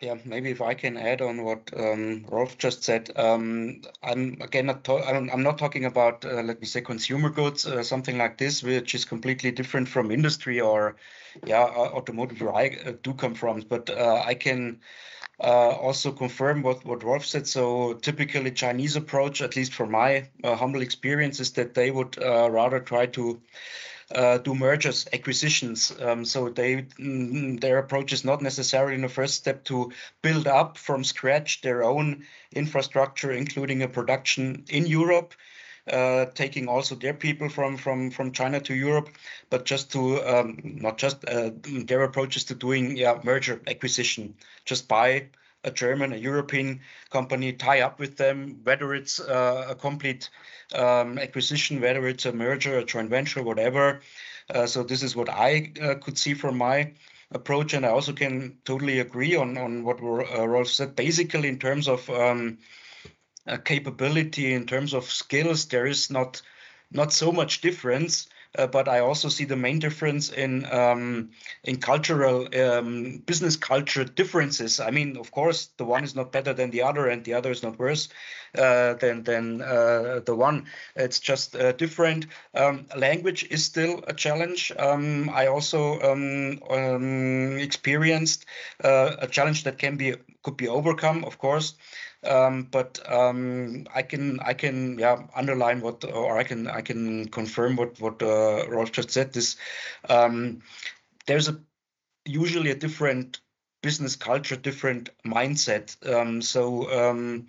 [0.00, 4.66] Yeah, maybe if I can add on what um, Rolf just said, um, I'm again
[4.66, 8.38] not I'm, I'm, not talking about uh, let me say consumer goods, uh, something like
[8.38, 10.96] this, which is completely different from industry or
[11.44, 13.60] yeah automotive where I uh, do come from.
[13.68, 14.80] But uh, I can
[15.40, 17.46] uh, also confirm what, what Rolf said.
[17.46, 22.18] So typically Chinese approach, at least from my uh, humble experience, is that they would
[22.18, 23.40] uh, rather try to
[24.14, 25.92] uh, do mergers, acquisitions.
[26.00, 30.46] Um, so they mm, their approach is not necessarily in the first step to build
[30.46, 35.34] up from scratch their own infrastructure, including a production in Europe.
[35.88, 39.08] Uh, taking also their people from from from China to Europe,
[39.50, 44.34] but just to um, not just uh, their approaches to doing yeah merger acquisition,
[44.64, 45.28] just buy
[45.62, 46.80] a German, a European
[47.10, 50.30] company, tie up with them, whether it's uh, a complete
[50.74, 54.00] um, acquisition, whether it's a merger, a joint venture, whatever.
[54.48, 56.92] Uh, so this is what I uh, could see from my
[57.30, 60.96] approach, and I also can totally agree on on what uh, Rolf said.
[60.96, 62.58] Basically, in terms of um,
[63.64, 66.42] capability, in terms of skills, there is not
[66.92, 68.28] not so much difference.
[68.56, 71.30] Uh, but I also see the main difference in um,
[71.64, 74.80] in cultural um, business culture differences.
[74.80, 77.50] I mean, of course, the one is not better than the other, and the other
[77.50, 78.08] is not worse
[78.56, 80.66] uh, than than uh, the one.
[80.94, 82.26] It's just uh, different.
[82.54, 84.72] Um, language is still a challenge.
[84.78, 88.46] Um, I also um, um, experienced
[88.82, 91.74] uh, a challenge that can be could be overcome, of course.
[92.24, 97.28] Um, but um, I can I can yeah underline what or I can I can
[97.28, 99.32] confirm what what uh, Rolf just said.
[99.32, 99.56] This
[100.08, 100.62] um,
[101.26, 101.60] there's a
[102.24, 103.40] usually a different
[103.82, 105.96] business culture, different mindset.
[106.12, 107.46] Um, so um,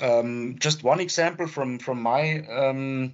[0.00, 3.12] um, just one example from from my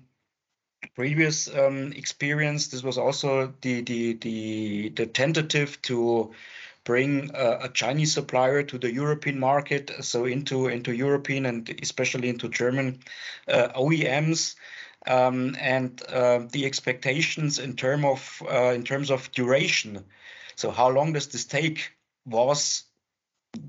[0.94, 2.68] previous experience.
[2.68, 6.32] This was also the the the the tentative to
[6.84, 12.48] bring a Chinese supplier to the European market, so into into European and especially into
[12.48, 13.00] German
[13.48, 14.56] uh, OEMs.
[15.04, 20.04] Um, and uh, the expectations in term of uh, in terms of duration.
[20.54, 21.92] So how long does this take?
[22.24, 22.84] Was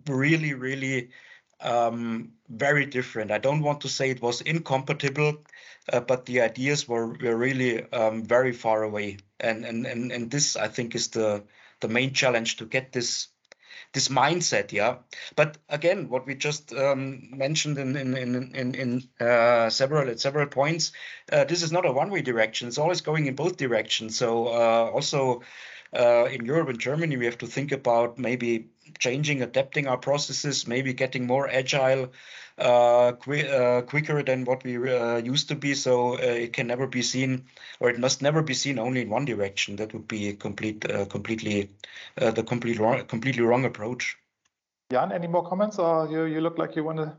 [0.07, 1.09] really really
[1.59, 3.31] um, very different.
[3.31, 5.43] I don't want to say it was incompatible,
[6.07, 9.17] but the ideas were, were really um, very far away.
[9.39, 11.43] And and and this I think is the
[11.83, 13.27] the main challenge to get this
[13.93, 14.95] this mindset yeah?
[15.35, 20.19] But again what we just um, mentioned in in in in, in uh, several at
[20.19, 20.91] several points
[21.31, 22.67] uh, this is not a one way direction.
[22.67, 24.17] It's always going in both directions.
[24.17, 25.43] So uh, also
[25.95, 28.69] uh, in Europe and Germany, we have to think about maybe
[28.99, 32.11] changing, adapting our processes, maybe getting more agile,
[32.57, 35.73] uh, qu- uh, quicker than what we uh, used to be.
[35.73, 37.45] So uh, it can never be seen,
[37.79, 39.75] or it must never be seen only in one direction.
[39.77, 41.69] That would be complete, uh, completely,
[42.15, 44.17] the complete wrong, completely wrong approach.
[44.91, 47.17] Jan, any more comments, or you you look like you want to?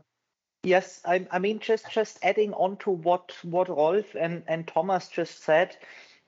[0.63, 5.09] Yes, I, I mean just just adding on to what what Rolf and and Thomas
[5.09, 5.77] just said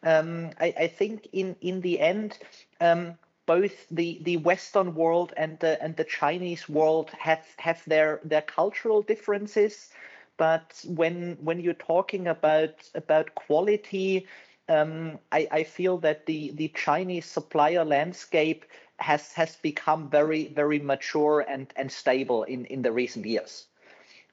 [0.04, 2.38] um, I, I, think in in the end,
[2.82, 8.20] um, both the the Western world and the and the Chinese world have have their
[8.24, 9.89] their cultural differences,
[10.38, 14.28] but when when you're talking about about quality,
[14.70, 18.66] um, I, I feel that the the Chinese supplier landscape
[19.00, 23.68] has has become very very mature and and stable in in the recent years.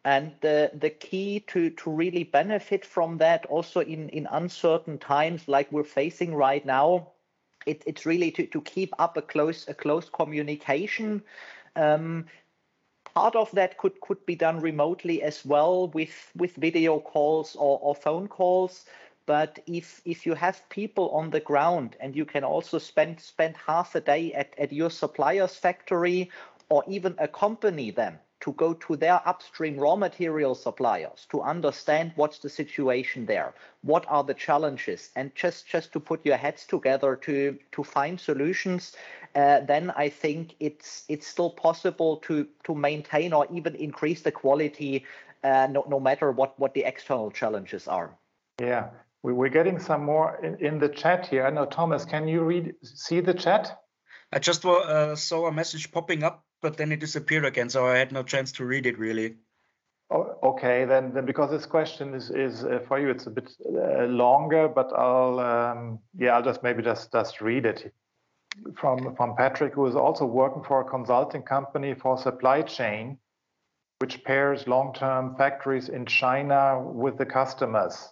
[0.04, 5.48] And the, the key to, to really benefit from that also in, in uncertain times
[5.48, 7.08] like we're facing right now,
[7.64, 11.22] it, it's really to, to keep up a close a close communication.
[11.76, 12.26] Um,
[13.14, 17.78] part of that could could be done remotely as well with with video calls or,
[17.80, 18.84] or phone calls.
[19.24, 23.56] But if if you have people on the ground and you can also spend spend
[23.56, 26.30] half a day at, at your supplier's factory
[26.68, 32.38] or even accompany them to go to their upstream raw material suppliers to understand what's
[32.38, 37.16] the situation there what are the challenges and just just to put your heads together
[37.16, 38.96] to to find solutions
[39.34, 44.32] uh, then i think it's it's still possible to to maintain or even increase the
[44.32, 45.04] quality
[45.44, 48.16] uh, no, no matter what what the external challenges are.
[48.60, 48.88] Yeah.
[49.22, 51.46] We, we're getting some more in, in the chat here.
[51.46, 53.78] I know thomas can you read see the chat?
[54.32, 57.98] I just uh, saw a message popping up but then it disappeared again, so I
[57.98, 59.36] had no chance to read it really.
[60.10, 63.52] Oh, okay, then, then because this question is is uh, for you, it's a bit
[63.66, 67.92] uh, longer, but I'll um, yeah, I'll just maybe just just read it
[68.76, 73.18] from from Patrick, who is also working for a consulting company for supply chain,
[73.98, 78.08] which pairs long-term factories in China with the customers,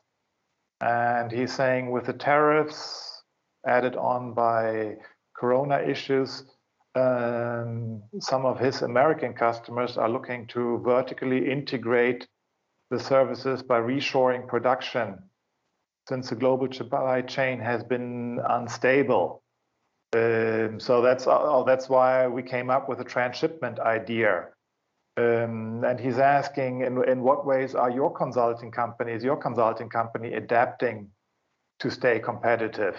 [0.83, 3.23] and he's saying with the tariffs
[3.67, 4.97] added on by
[5.35, 6.52] Corona issues
[6.95, 12.29] um, some of his American customers are looking to vertically integrate
[12.91, 15.19] the services by reshoring production
[16.09, 19.43] since the global supply chain has been unstable.
[20.15, 21.25] Um, so that's
[21.67, 24.49] that's why we came up with a transshipment idea.
[25.17, 30.33] Um, and he's asking, in, in what ways are your consulting companies, your consulting company,
[30.35, 31.11] adapting
[31.81, 32.97] to stay competitive?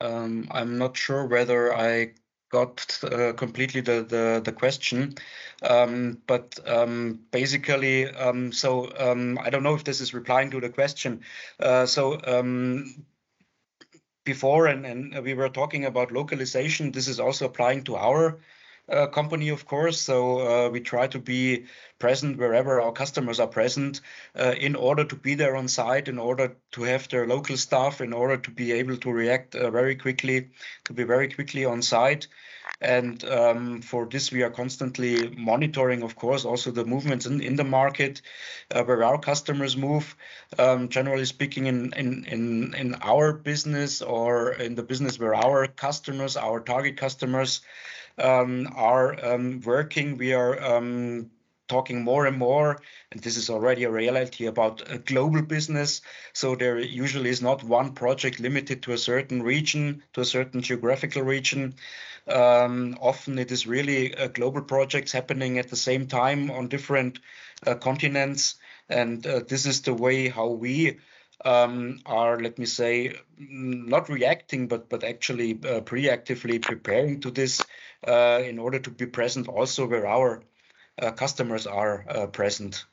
[0.00, 2.14] Um, I'm not sure whether I
[2.56, 5.14] got uh, completely the, the, the question.
[5.62, 10.60] Um, but um, basically, um, so um, I don't know if this is replying to
[10.60, 11.20] the question.
[11.60, 13.04] Uh, so um,
[14.24, 18.38] before, and, and we were talking about localization, this is also applying to our
[18.88, 20.00] uh, company, of course.
[20.00, 21.66] So uh, we try to be
[21.98, 24.00] present wherever our customers are present
[24.38, 28.00] uh, in order to be there on site, in order to have their local staff,
[28.00, 30.50] in order to be able to react uh, very quickly,
[30.84, 32.26] to be very quickly on site.
[32.80, 37.56] And um, for this, we are constantly monitoring, of course, also the movements in, in
[37.56, 38.20] the market
[38.74, 40.14] uh, where our customers move.
[40.58, 45.66] Um, generally speaking, in, in, in, in our business or in the business where our
[45.68, 47.62] customers, our target customers,
[48.18, 51.30] are um, working, we are um,
[51.68, 56.02] talking more and more, and this is already a reality about a global business.
[56.32, 60.62] So there usually is not one project limited to a certain region, to a certain
[60.62, 61.74] geographical region.
[62.28, 67.20] Um, often it is really uh, global projects happening at the same time on different
[67.66, 68.56] uh, continents.
[68.88, 70.98] And uh, this is the way how we
[71.44, 77.62] um, are, let me say, not reacting, but but actually uh, preactively preparing to this
[78.06, 80.42] uh, in order to be present also where our
[81.00, 82.84] uh, customers are uh, present.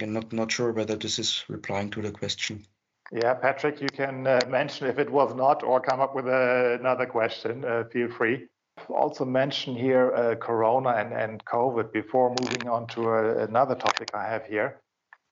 [0.00, 2.64] I'm not, not sure whether this is replying to the question.
[3.12, 6.78] Yeah, Patrick, you can uh, mention if it was not or come up with a,
[6.80, 7.64] another question.
[7.64, 8.48] Uh, feel free.
[8.88, 14.10] Also mention here uh, Corona and, and COVID before moving on to a, another topic
[14.14, 14.80] I have here.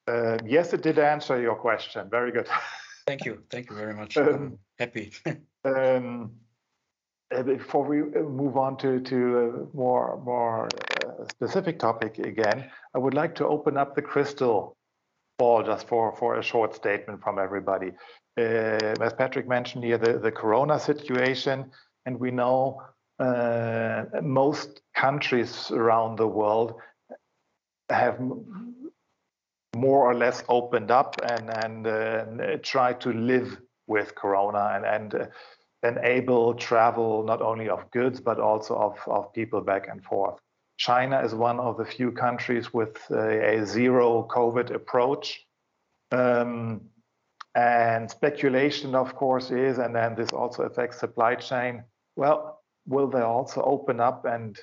[0.06, 2.10] Uh, yes, it did answer your question.
[2.10, 2.48] Very good.
[3.06, 3.42] Thank you.
[3.50, 4.16] Thank you very much.
[4.16, 5.12] Um, happy.
[5.26, 6.26] um, uh,
[7.44, 12.98] before we uh, move on to to a more more uh, specific topic again, I
[12.98, 14.76] would like to open up the crystal
[15.38, 17.92] ball just for for a short statement from everybody.
[18.38, 21.70] Uh, as Patrick mentioned here, the the Corona situation,
[22.06, 22.82] and we know
[23.18, 26.74] uh, most countries around the world
[27.90, 28.18] have
[29.76, 33.56] more or less opened up and and uh, try to live
[33.86, 35.28] with Corona and and
[35.82, 40.38] enable travel not only of goods but also of, of people back and forth.
[40.76, 45.46] China is one of the few countries with a, a zero COVID approach.
[46.10, 46.82] Um,
[47.54, 51.84] and speculation, of course, is, and then this also affects supply chain.
[52.16, 54.58] Well, will they also open up and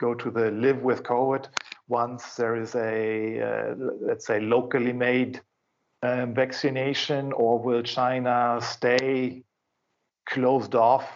[0.00, 1.46] go to the live with COVID
[1.88, 5.40] once there is a, uh, let's say, locally made
[6.02, 9.44] um, vaccination, or will China stay
[10.26, 11.08] closed off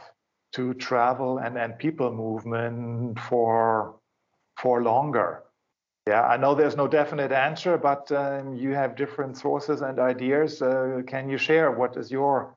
[0.53, 3.97] to travel and, and people movement for
[4.57, 5.43] for longer.
[6.07, 10.63] Yeah, I know there's no definite answer, but um, you have different sources and ideas.
[10.63, 12.55] Uh, can you share what is your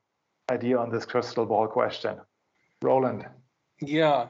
[0.50, 2.20] idea on this crystal ball question,
[2.80, 3.26] Roland?
[3.80, 4.28] Yeah,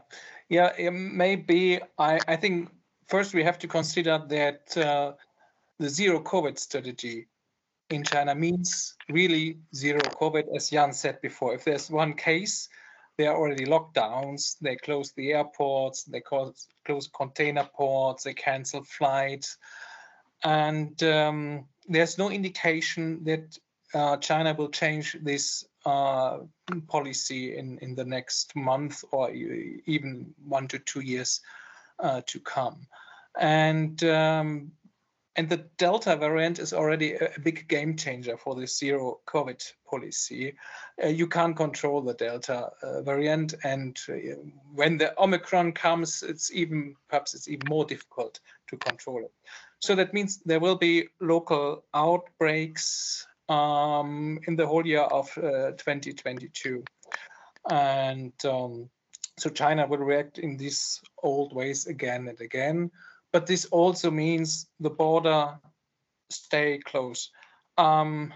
[0.49, 1.81] yeah, maybe.
[1.99, 2.71] I I think
[3.07, 5.13] first we have to consider that uh,
[5.79, 7.27] the zero COVID strategy
[7.91, 11.55] in China means really zero COVID, as Jan said before.
[11.55, 12.69] If there's one case,
[13.19, 14.57] there are already lockdowns.
[14.61, 19.59] They close the airports, they close, close container ports, they cancel flights.
[20.43, 23.59] And um, there's no indication that
[23.93, 26.39] uh, China will change this uh,
[26.89, 31.41] policy in, in the next month or even one to two years
[31.99, 32.87] uh, to come.
[33.39, 34.73] And um,
[35.37, 40.55] and the Delta variant is already a big game changer for the zero COVID policy.
[41.03, 44.15] Uh, you can't control the Delta uh, variant, and uh,
[44.75, 49.33] when the Omicron comes, it's even perhaps it's even more difficult to control it.
[49.79, 55.73] So that means there will be local outbreaks um, in the whole year of uh,
[55.79, 56.83] 2022,
[57.71, 58.91] and um,
[59.39, 62.91] so China will react in these old ways again and again
[63.33, 65.59] but this also means the border
[66.31, 67.31] stay close.
[67.79, 68.33] Um,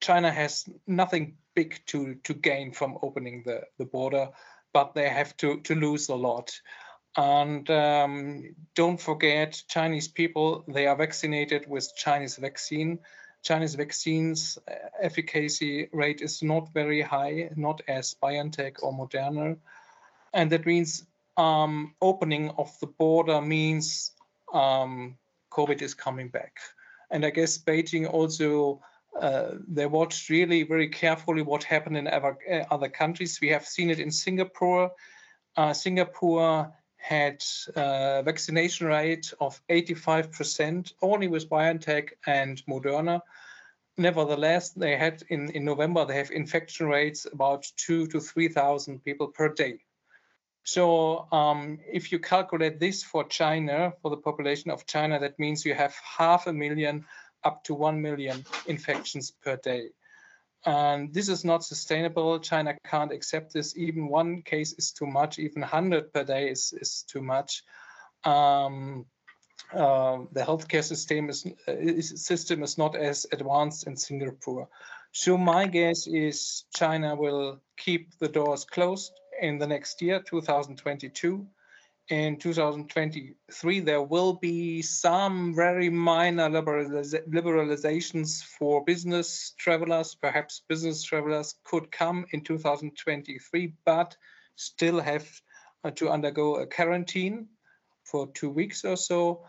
[0.00, 4.28] China has nothing big to to gain from opening the the border,
[4.72, 6.52] but they have to to lose a lot.
[7.16, 12.98] And um, don't forget, Chinese people they are vaccinated with Chinese vaccine.
[13.42, 19.56] Chinese vaccines uh, efficacy rate is not very high, not as BioNTech or Moderna,
[20.34, 21.06] and that means
[21.36, 24.12] um, opening of the border means
[24.52, 25.16] um,
[25.52, 26.58] COVID is coming back.
[27.10, 28.80] And I guess Beijing also
[29.20, 33.38] uh, they watched really very carefully what happened in other, uh, other countries.
[33.40, 34.92] We have seen it in Singapore.
[35.56, 37.42] Uh, Singapore had
[37.76, 43.20] a uh, vaccination rate of 85% only with BioNTech and Moderna.
[43.96, 49.28] nevertheless, they had in, in November, they have infection rates about two to 3,000 people
[49.28, 49.85] per day.
[50.66, 55.64] So um, if you calculate this for China, for the population of China, that means
[55.64, 57.04] you have half a million
[57.44, 59.90] up to 1 million infections per day.
[60.64, 62.40] And this is not sustainable.
[62.40, 63.76] China can't accept this.
[63.76, 65.38] Even one case is too much.
[65.38, 67.62] Even 100 per day is, is too much.
[68.24, 69.06] Um,
[69.72, 74.68] uh, the healthcare system is, is, system is not as advanced in Singapore.
[75.12, 81.46] So my guess is China will keep the doors closed in the next year, 2022
[82.08, 90.14] in 2023, there will be some very minor liberalizations for business travelers.
[90.14, 94.16] Perhaps business travelers could come in 2023, but
[94.54, 95.28] still have
[95.82, 97.48] uh, to undergo a quarantine
[98.04, 99.44] for two weeks or so.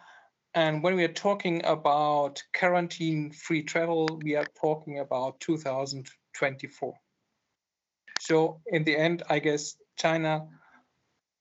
[0.56, 6.94] And when we are talking about quarantine-free travel, we are talking about 2024.
[8.20, 10.48] So in the end, I guess China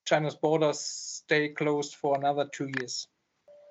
[0.06, 3.08] China's borders stay closed for another two years.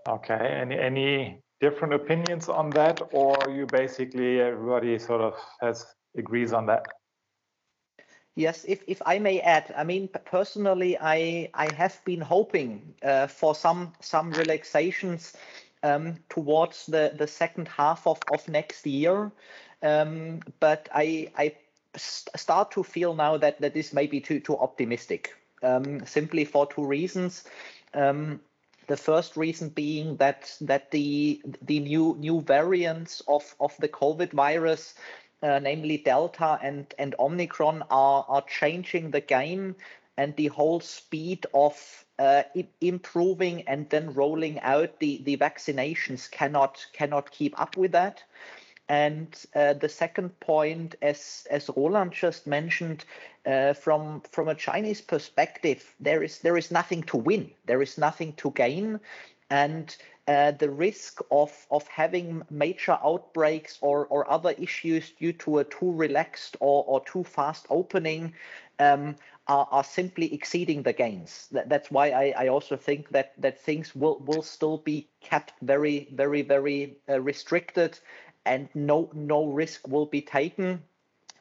[0.08, 0.60] Okay.
[0.62, 5.86] Any any different opinions on that, or you basically everybody sort of has
[6.18, 6.86] agrees on that?
[8.36, 13.28] Yes, if, if I may add, I mean personally, I I have been hoping uh,
[13.28, 15.38] for some some relaxations
[15.84, 19.32] um, towards the, the second half of, of next year,
[19.82, 21.56] um, but I I
[21.98, 25.34] start to feel now that, that this may be too too optimistic
[25.64, 27.44] um, simply for two reasons.
[27.94, 28.40] Um,
[28.88, 34.32] the first reason being that that the the new new variants of of the COVID
[34.32, 34.94] virus,
[35.42, 39.76] uh, namely Delta and and Omicron, are are changing the game,
[40.18, 42.44] and the whole speed of uh,
[42.82, 48.24] improving and then rolling out the the vaccinations cannot cannot keep up with that.
[48.88, 53.06] And uh, the second point, as as Roland just mentioned,
[53.46, 57.98] uh, from from a Chinese perspective, there is there is nothing to win, there is
[57.98, 59.00] nothing to gain,
[59.50, 59.96] and
[60.28, 65.64] uh, the risk of of having major outbreaks or or other issues due to a
[65.64, 68.34] too relaxed or or too fast opening
[68.80, 69.16] um,
[69.48, 71.48] are, are simply exceeding the gains.
[71.52, 75.54] That, that's why I, I also think that that things will will still be kept
[75.62, 78.00] very very very uh, restricted
[78.46, 80.84] and no no risk will be taken.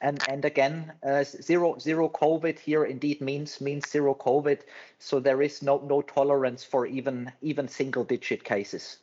[0.00, 4.60] And and again, uh, zero zero COVID here indeed means means zero COVID.
[4.98, 8.98] So there is no no tolerance for even even single digit cases.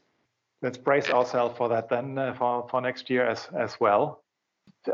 [0.61, 4.23] Let's brace ourselves for that then uh, for for next year as as well.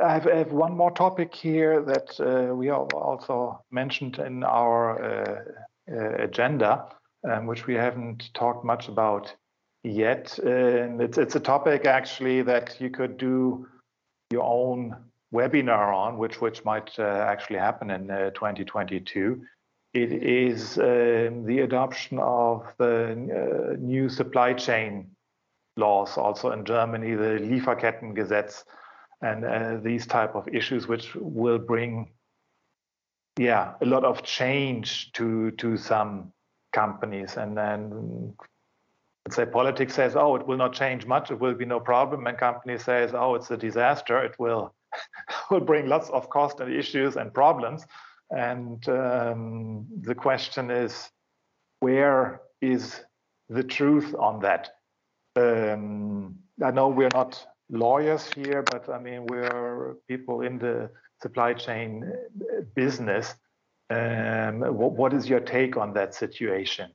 [0.01, 5.01] I have, I have one more topic here that uh, we also mentioned in our
[5.01, 5.43] uh,
[5.89, 6.89] uh, agenda,
[7.29, 9.33] um, which we haven't talked much about
[9.87, 10.37] yet.
[10.39, 13.67] And it's, it's a topic actually that you could do
[14.31, 14.95] your own
[15.33, 19.41] webinar on, which which might uh, actually happen in uh, 2022.
[19.93, 25.11] It is um, the adoption of the uh, new supply chain
[25.75, 28.63] laws, also in Germany, the Lieferkettengesetz,
[29.21, 32.11] and uh, these type of issues, which will bring,
[33.39, 36.31] yeah, a lot of change to to some
[36.73, 38.33] companies, and then
[39.27, 42.25] let's say politics says, oh, it will not change much, it will be no problem,
[42.27, 44.73] and company says, oh, it's a disaster, it will
[45.51, 47.85] will bring lots of cost and issues and problems.
[48.31, 51.09] And um, the question is,
[51.81, 53.01] where is
[53.49, 54.69] the truth on that?
[55.35, 60.89] Um, I know we're not lawyers here, but I mean we're people in the
[61.21, 62.09] supply chain
[62.75, 63.35] business.
[63.89, 66.91] Um, what, what is your take on that situation?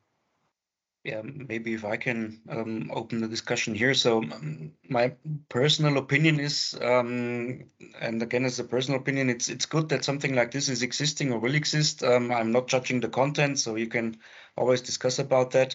[1.04, 3.92] Yeah, maybe if I can um, open the discussion here.
[3.92, 5.14] So um, my
[5.48, 7.64] personal opinion is, um,
[8.00, 11.32] and again, as a personal opinion, it's it's good that something like this is existing
[11.32, 12.04] or will exist.
[12.04, 14.18] Um, I'm not judging the content, so you can
[14.56, 15.74] always discuss about that.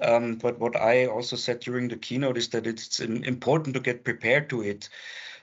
[0.00, 4.04] Um, but what I also said during the keynote is that it's important to get
[4.04, 4.88] prepared to it.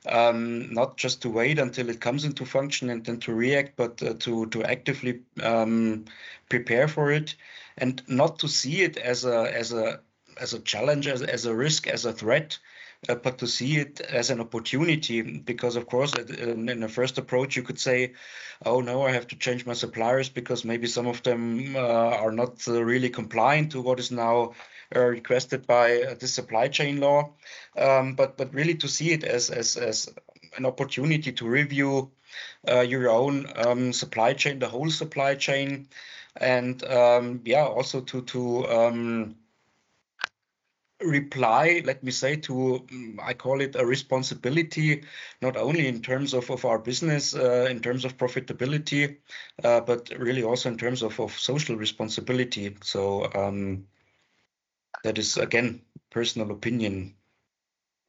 [0.05, 4.01] Um, not just to wait until it comes into function and then to react, but
[4.03, 6.05] uh, to to actively um,
[6.49, 7.35] prepare for it
[7.77, 9.99] and not to see it as a as a
[10.39, 12.59] as a challenge, as, as a risk, as a threat,
[13.09, 15.21] uh, but to see it as an opportunity.
[15.21, 18.13] Because of course, in, the first approach, you could say,
[18.65, 22.31] "Oh no, I have to change my suppliers because maybe some of them uh, are
[22.31, 24.53] not uh, really compliant to what is now."
[24.95, 27.33] Uh, requested by uh, the supply chain law,
[27.77, 30.07] um, but but really to see it as as as
[30.55, 32.09] an opportunity to review
[32.69, 35.89] uh, your own um, supply chain, the whole supply chain,
[36.37, 39.35] and um, yeah, also to to um,
[41.01, 42.87] reply, let me say, to
[43.21, 45.03] I call it a responsibility,
[45.41, 49.17] not only in terms of, of our business, uh, in terms of profitability,
[49.65, 52.77] uh, but really also in terms of, of social responsibility.
[52.81, 53.85] So um,
[55.07, 57.13] that is again personal opinion.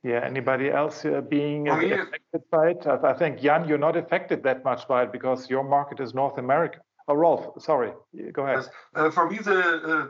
[0.02, 0.22] Yeah.
[0.24, 2.86] Anybody else uh, being For me, affected by it?
[2.86, 6.14] I I think Jan, you're not affected that much by it because your market is
[6.14, 6.78] North America.
[7.08, 7.92] Oh, Rolf, sorry.
[8.32, 8.58] Go ahead.
[8.58, 8.68] Yes.
[8.94, 9.60] Uh, for me, the
[9.92, 10.06] uh,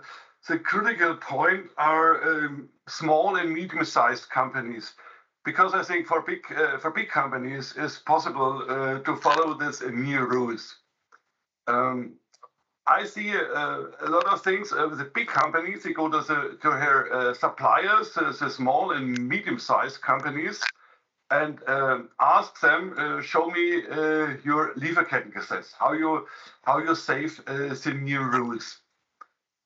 [0.49, 4.95] the critical point are um, small and medium-sized companies,
[5.45, 9.83] because I think for big uh, for big companies it's possible uh, to follow this
[9.83, 10.65] new rules.
[11.67, 11.99] Um,
[12.89, 15.83] I see uh, a lot of things uh, with the big companies.
[15.83, 20.65] They go to the to their uh, suppliers, uh, the small and medium-sized companies,
[21.31, 26.27] and um, ask them, uh, show me uh, your Lieferkettengesetz, how you
[26.63, 28.79] how you save uh, the new rules.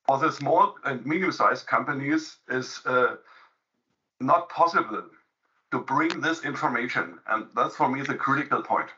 [0.09, 3.17] For the small and medium-sized companies, is uh,
[4.19, 5.05] not possible
[5.71, 8.91] to bring this information, and that's for me the critical point.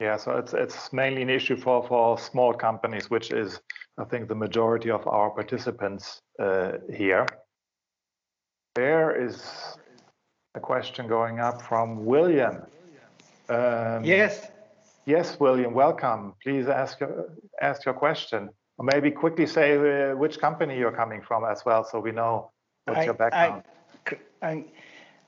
[0.00, 3.60] Yeah, so it's it's mainly an issue for for small companies, which is
[3.98, 7.26] I think the majority of our participants uh, here.
[8.74, 9.44] There is
[10.54, 12.62] a question going up from William.
[13.48, 14.48] Um, Yes.
[15.06, 16.34] Yes, William, welcome.
[16.42, 17.26] Please ask your
[17.60, 18.48] ask your question,
[18.78, 22.52] or maybe quickly say uh, which company you're coming from as well, so we know
[22.84, 23.64] what's I- your background.
[24.42, 24.64] I, I,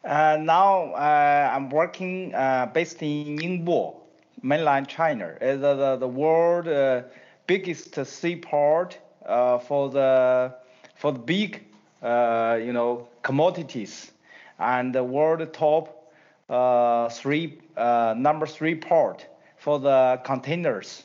[0.04, 4.01] uh, now uh, I'm working uh, based in Ningbo,
[4.42, 7.02] mainland China, as the, the, world uh,
[7.46, 10.54] biggest seaport uh, for the
[10.96, 11.64] for the big
[12.02, 14.12] uh, you know commodities,
[14.58, 16.12] and the world top
[16.48, 19.26] uh, three uh, number three port
[19.58, 21.04] for the containers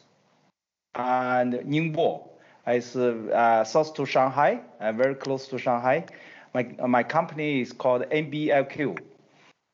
[0.95, 2.27] and Ningbo
[2.67, 6.05] is uh, south to Shanghai, very close to Shanghai.
[6.53, 8.97] My, my company is called NBLQ.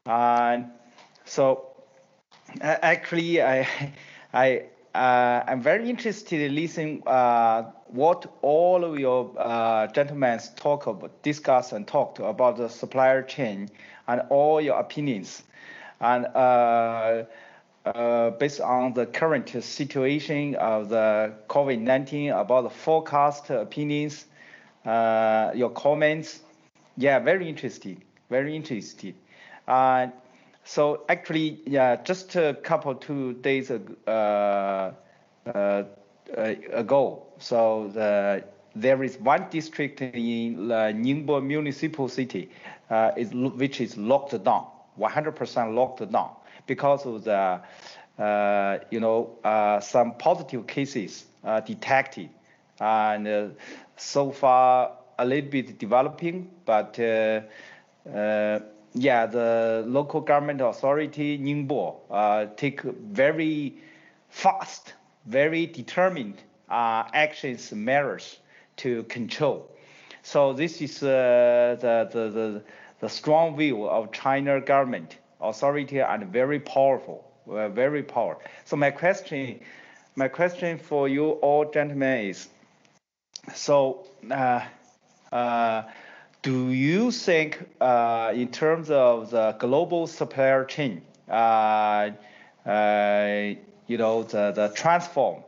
[0.05, 0.65] And
[1.25, 1.72] so
[2.61, 3.67] actually, I,
[4.33, 4.63] I,
[4.95, 11.21] uh, I'm very interested in listening uh, what all of your uh, gentlemen talk about,
[11.23, 13.69] discuss and talk to about the supplier chain
[14.07, 15.43] and all your opinions.
[15.99, 17.23] And uh,
[17.85, 24.25] uh, based on the current situation of the COVID-19, about the forecast opinions,
[24.85, 26.41] uh, your comments.
[26.97, 29.15] Yeah, very interesting, very interesting.
[30.63, 34.91] So actually, yeah, just a couple two days ag- uh,
[35.45, 35.83] uh,
[36.37, 38.43] uh, ago, so the,
[38.75, 42.49] there is one district in uh, Ningbo municipal city,
[42.89, 44.67] uh, is, which is locked down,
[44.97, 46.31] 100% locked down
[46.65, 47.59] because of the,
[48.17, 51.25] uh, you know, uh, some positive cases
[51.65, 52.29] detected,
[52.79, 53.53] and
[53.97, 56.97] so far a little bit developing, but
[58.93, 63.75] yeah, the local government authority Ningbo uh, take very
[64.29, 64.93] fast,
[65.25, 68.39] very determined uh, actions, measures
[68.77, 69.69] to control.
[70.21, 72.63] So this is uh, the, the, the,
[72.99, 78.43] the strong view of China government authority and very powerful, uh, very powerful.
[78.65, 79.59] So my question,
[80.15, 82.47] my question for you all gentlemen is,
[83.53, 84.61] so uh,
[85.31, 85.83] uh,
[86.43, 92.11] do you think uh, in terms of the global supplier chain, uh,
[92.65, 93.53] uh,
[93.87, 95.41] you know, the, the transform,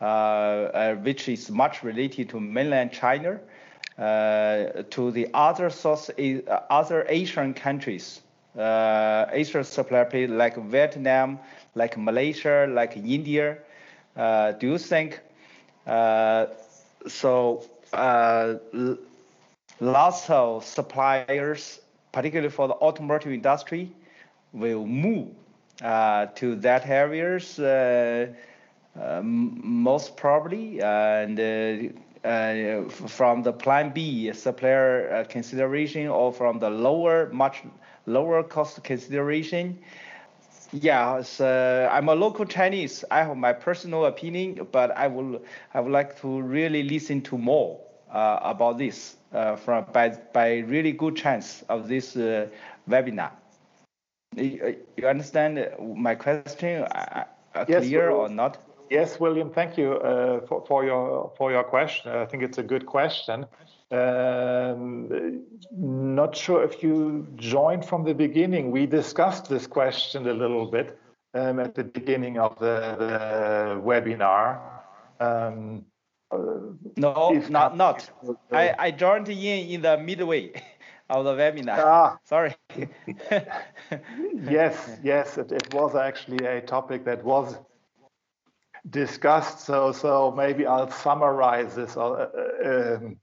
[0.00, 3.38] uh, uh, which is much related to mainland China,
[3.98, 6.10] uh, to the other South,
[6.70, 8.22] other Asian countries,
[8.56, 11.38] Asian supplier chain like Vietnam,
[11.74, 13.58] like Malaysia, like India.
[14.16, 15.20] Do you think
[17.06, 17.62] so?
[19.80, 21.80] Lots of suppliers,
[22.10, 23.92] particularly for the automotive industry,
[24.52, 25.28] will move
[25.82, 28.26] uh, to that areas uh,
[29.00, 36.70] uh, most probably, and uh, uh, from the Plan B supplier consideration or from the
[36.70, 37.62] lower, much
[38.06, 39.78] lower cost consideration.
[40.72, 43.04] Yeah, so I'm a local Chinese.
[43.12, 45.40] I have my personal opinion, but I will
[45.72, 47.78] I would like to really listen to more
[48.12, 52.46] uh, about this uh, from by by really good chance of this uh,
[52.88, 53.32] webinar.
[54.36, 56.82] You, you understand my question?
[56.82, 57.24] Uh,
[57.54, 58.58] uh, Yes, clear or not?
[58.90, 62.12] Yes, William, thank you uh, for, for your for your question.
[62.12, 63.46] I think it's a good question.
[63.90, 68.70] Um, not sure if you joined from the beginning.
[68.70, 70.98] We discussed this question a little bit
[71.34, 74.60] um, at the beginning of the, the webinar.
[75.20, 75.84] Um,
[76.32, 78.10] no, not not.
[78.52, 79.36] I, I joined in
[79.70, 80.52] in the midway
[81.10, 81.78] of the webinar.
[81.78, 82.18] Ah.
[82.24, 82.54] Sorry.
[84.34, 87.56] yes, yes, it, it was actually a topic that was
[88.88, 89.60] discussed.
[89.60, 91.96] So so maybe I'll summarize this.
[91.96, 92.28] Uh,
[92.64, 93.16] um,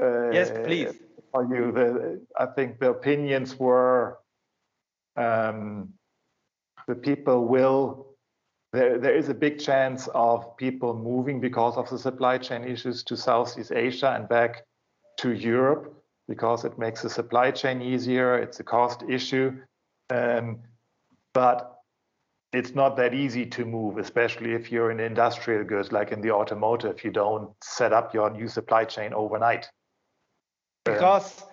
[0.00, 0.94] uh, yes, please.
[1.32, 4.18] For you, the, I think the opinions were
[5.16, 5.92] um,
[6.86, 8.15] the people will
[8.76, 13.02] there, there is a big chance of people moving because of the supply chain issues
[13.04, 14.64] to Southeast Asia and back
[15.18, 15.94] to Europe
[16.28, 18.36] because it makes the supply chain easier.
[18.36, 19.56] It's a cost issue.
[20.10, 20.58] Um,
[21.32, 21.80] but
[22.52, 26.30] it's not that easy to move, especially if you're in industrial goods, like in the
[26.30, 27.02] automotive.
[27.02, 29.68] You don't set up your new supply chain overnight.
[30.84, 31.44] Because,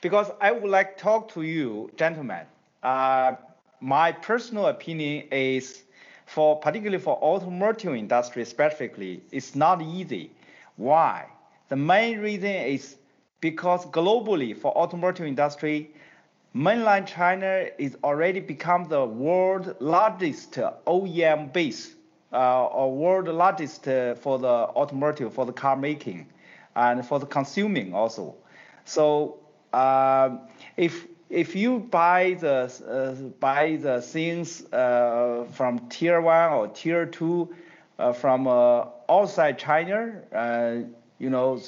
[0.00, 2.46] because I would like to talk to you, gentlemen.
[2.82, 3.34] Uh,
[3.80, 5.83] my personal opinion is
[6.26, 10.30] for particularly for automotive industry specifically, it's not easy.
[10.76, 11.26] Why?
[11.68, 12.96] The main reason is
[13.40, 15.90] because globally for automotive industry,
[16.54, 20.52] mainland China is already become the world largest
[20.86, 21.94] OEM base
[22.32, 26.26] uh, or world largest uh, for the automotive for the car making
[26.76, 28.34] and for the consuming also.
[28.84, 29.38] So
[29.72, 30.36] uh,
[30.76, 37.06] if if you buy the uh, buy the things uh, from tier one or tier
[37.06, 37.52] two
[37.98, 40.76] uh, from uh, outside China, uh,
[41.18, 41.60] you know,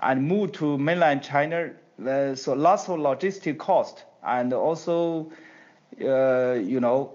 [0.00, 1.70] and move to mainland China,
[2.34, 5.32] so lots of logistic cost and also,
[6.02, 7.12] uh, you know,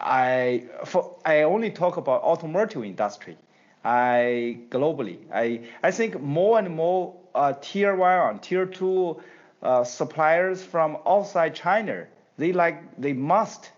[0.00, 3.36] I for, I only talk about automotive industry.
[3.84, 7.14] I globally, I I think more and more
[7.60, 9.22] tier one and tier two
[9.62, 12.06] uh, suppliers from outside China.
[12.36, 13.70] They like they must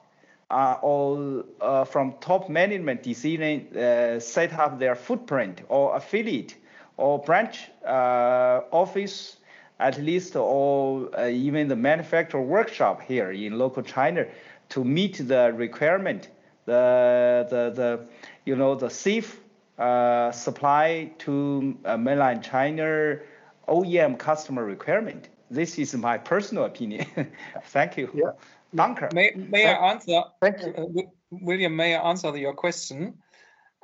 [0.51, 6.55] uh, or uh, from top management decision uh, set up their footprint or affiliate
[6.97, 9.37] or branch uh, office
[9.81, 14.25] at least or even the manufacturer workshop here in local China
[14.69, 16.29] to meet the requirement
[16.67, 18.07] the the the
[18.45, 19.41] you know the safe
[19.77, 23.19] supply to mainland China
[23.67, 27.07] OEM customer requirement this is my personal opinion.
[27.65, 28.11] Thank you.
[28.15, 28.33] Yeah.
[28.75, 29.13] Danke.
[29.13, 30.23] May, may I answer?
[30.41, 30.75] Thank you.
[30.77, 33.15] Uh, William, may I answer your question?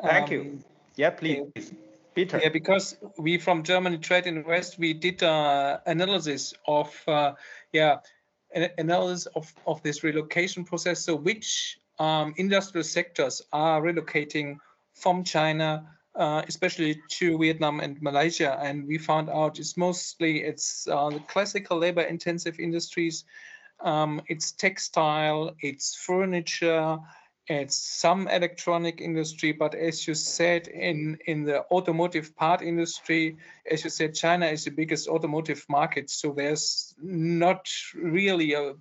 [0.03, 0.59] Thank um, you.
[0.97, 1.73] Yeah, please.
[2.15, 2.41] Peter.
[2.43, 7.33] Yeah, because we from Germany Trade Invest, we did uh, analysis of, uh,
[7.73, 7.99] yeah,
[8.79, 11.05] analysis of, of this relocation process.
[11.05, 14.59] So which um, industrial sectors are relocating
[14.95, 18.59] from China uh, especially to Vietnam and Malaysia.
[18.61, 23.24] And we found out it's mostly it's uh, the classical labor-intensive industries.
[23.82, 26.99] Um, it's textile, it's furniture,
[27.47, 29.53] it's some electronic industry.
[29.53, 33.39] But as you said, in in the automotive part industry,
[33.70, 36.11] as you said, China is the biggest automotive market.
[36.11, 38.74] So there's not really a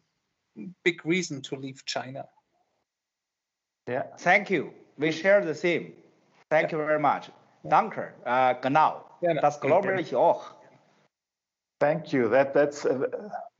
[0.83, 2.25] big reason to leave China.
[3.87, 4.73] Yeah, thank you.
[4.97, 5.93] We share the same.
[6.49, 7.31] Thank you very much.
[7.67, 8.13] Danke.
[8.25, 9.05] Uh, genau.
[9.41, 10.53] Das glaube ich auch.
[11.79, 12.27] Thank you.
[12.29, 13.09] That that's a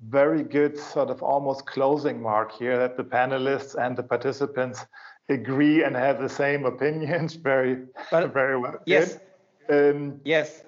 [0.10, 4.86] very good sort of almost closing mark here that the panelists and the participants
[5.30, 7.36] agree and have the same opinions.
[7.44, 7.78] Very,
[8.12, 8.80] but, very well.
[8.86, 9.20] Yes.
[9.70, 10.64] Um, yes.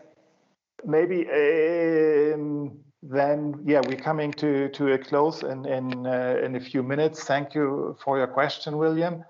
[0.85, 6.59] Maybe um, then, yeah, we're coming to to a close in in uh, in a
[6.59, 7.23] few minutes.
[7.23, 9.25] Thank you for your question, William.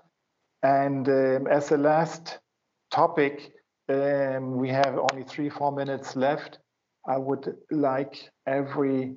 [0.62, 2.38] And um, as a last
[2.92, 3.52] topic,
[3.88, 6.58] um, we have only three, four minutes left.
[7.06, 9.16] I would like every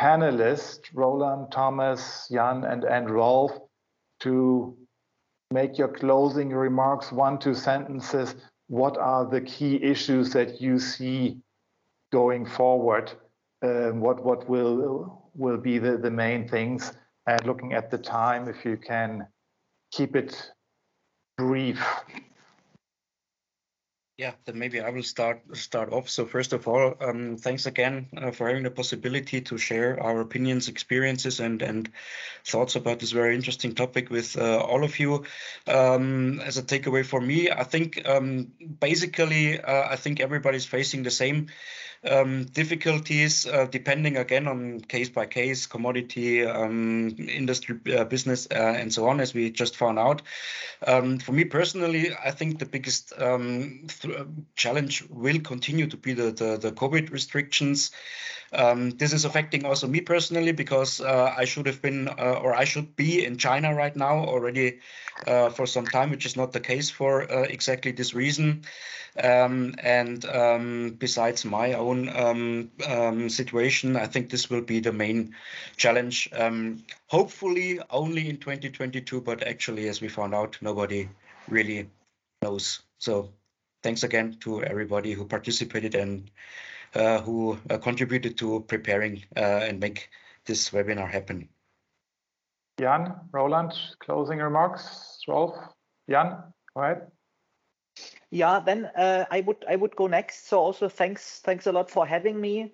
[0.00, 3.52] panelist, Roland, Thomas, Jan, and, and Rolf,
[4.20, 4.76] to
[5.50, 8.34] make your closing remarks, one, two sentences.
[8.68, 11.38] What are the key issues that you see
[12.12, 13.12] going forward?
[13.62, 16.92] Um, what what will will be the, the main things?
[17.26, 19.26] And looking at the time, if you can
[19.90, 20.52] keep it
[21.36, 21.84] brief.
[24.18, 26.08] Yeah, then maybe I will start start off.
[26.08, 30.22] So first of all, um, thanks again uh, for having the possibility to share our
[30.22, 31.90] opinions, experiences, and and
[32.42, 35.24] thoughts about this very interesting topic with uh, all of you.
[35.66, 41.02] Um, as a takeaway for me, I think um, basically uh, I think everybody's facing
[41.02, 41.48] the same
[42.04, 48.54] um, difficulties uh, depending again on case by case, commodity, um, industry, uh, business, uh,
[48.54, 50.22] and so on, as we just found out.
[50.86, 56.14] Um, for me personally, I think the biggest um, th challenge will continue to be
[56.14, 57.90] the, the, the COVID restrictions.
[58.56, 62.54] Um, this is affecting also me personally because uh, I should have been uh, or
[62.54, 64.80] I should be in China right now already
[65.26, 68.62] uh, for some time, which is not the case for uh, exactly this reason.
[69.22, 74.92] Um, and um, besides my own um, um, situation, I think this will be the
[74.92, 75.34] main
[75.76, 76.28] challenge.
[76.32, 81.08] Um, hopefully, only in 2022, but actually, as we found out, nobody
[81.48, 81.88] really
[82.42, 82.82] knows.
[82.98, 83.30] So,
[83.82, 86.30] thanks again to everybody who participated and
[87.20, 90.10] who uh, contributed to preparing uh, and make
[90.44, 91.48] this webinar happen.
[92.78, 95.20] Jan, Roland, closing remarks.
[95.26, 95.56] Rolf,
[96.08, 96.36] Jan,
[96.74, 97.10] go ahead.
[98.30, 100.48] Yeah, then uh, I would I would go next.
[100.48, 102.72] So also thanks thanks a lot for having me.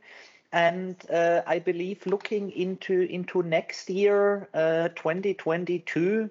[0.53, 6.29] And uh, I believe looking into into next year, uh, 2022,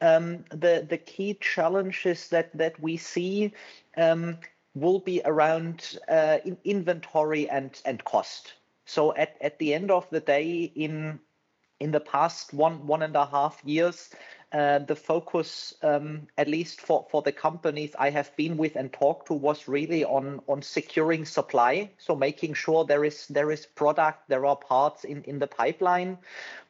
[0.00, 3.52] um, the the key challenges that that we see
[3.96, 4.38] um,
[4.74, 8.54] will be around uh, in inventory and and cost.
[8.86, 11.20] So at at the end of the day, in
[11.80, 14.10] in the past one one and a half years,
[14.52, 18.92] uh, the focus, um, at least for, for the companies I have been with and
[18.92, 21.90] talked to, was really on on securing supply.
[21.98, 26.18] So making sure there is there is product, there are parts in in the pipeline,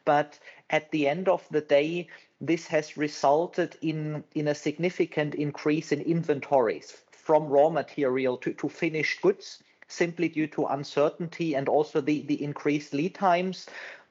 [0.04, 0.38] but
[0.70, 2.08] at the end of the day,
[2.40, 8.68] this has resulted in in a significant increase in inventories from raw material to, to
[8.68, 13.66] finished goods simply due to uncertainty and also the, the increased lead times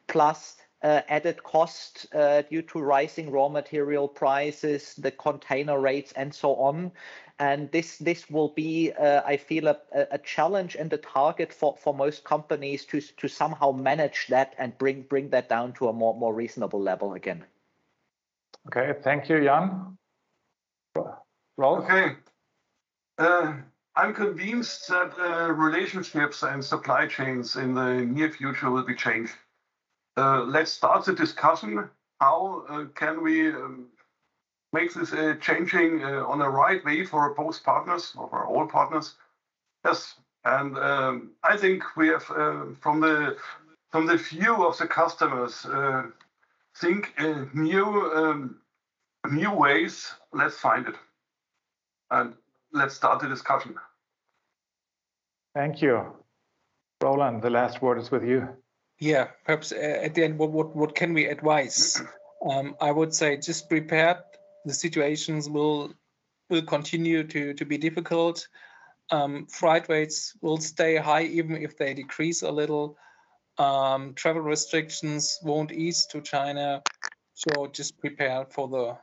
[0.07, 6.33] plus uh, added cost uh, due to rising raw material prices, the container rates, and
[6.33, 6.91] so on.
[7.38, 9.77] And this this will be, uh, I feel, a,
[10.11, 14.77] a challenge and a target for, for most companies to to somehow manage that and
[14.77, 17.43] bring bring that down to a more more reasonable level again.
[18.67, 19.97] Okay, thank you, Jan.
[21.57, 21.85] Rolf?
[21.85, 22.15] Okay.
[23.22, 23.53] Uh,
[23.95, 29.35] I'm convinced that uh, relationships and supply chains in the near future will be changed.
[30.18, 31.88] Uh, let's start the discussion.
[32.19, 33.89] How can we um,
[34.73, 39.14] make this changing on the right way for both partners or for all partners?
[39.85, 43.38] Yes, and um, I think we have from the
[44.18, 45.68] view of the customers
[46.76, 47.14] think
[47.53, 47.85] new
[48.15, 48.57] um,
[49.30, 50.11] new ways.
[50.34, 50.95] Let's find it,
[52.73, 53.76] let's start the discussion.
[55.53, 56.14] Thank you,
[57.02, 57.41] Roland.
[57.41, 58.48] The last word is with you
[59.02, 61.99] yeah, perhaps uh, at the end, what, what, what can we advise?
[62.48, 64.18] Um, I would say just prepared.
[64.65, 65.93] The situations will
[66.49, 68.48] will continue to, to be difficult.
[69.10, 72.98] Um, freight rates will stay high even if they decrease a little.
[73.57, 76.84] Um, travel restrictions won't ease to China.
[77.34, 78.98] So just prepare for the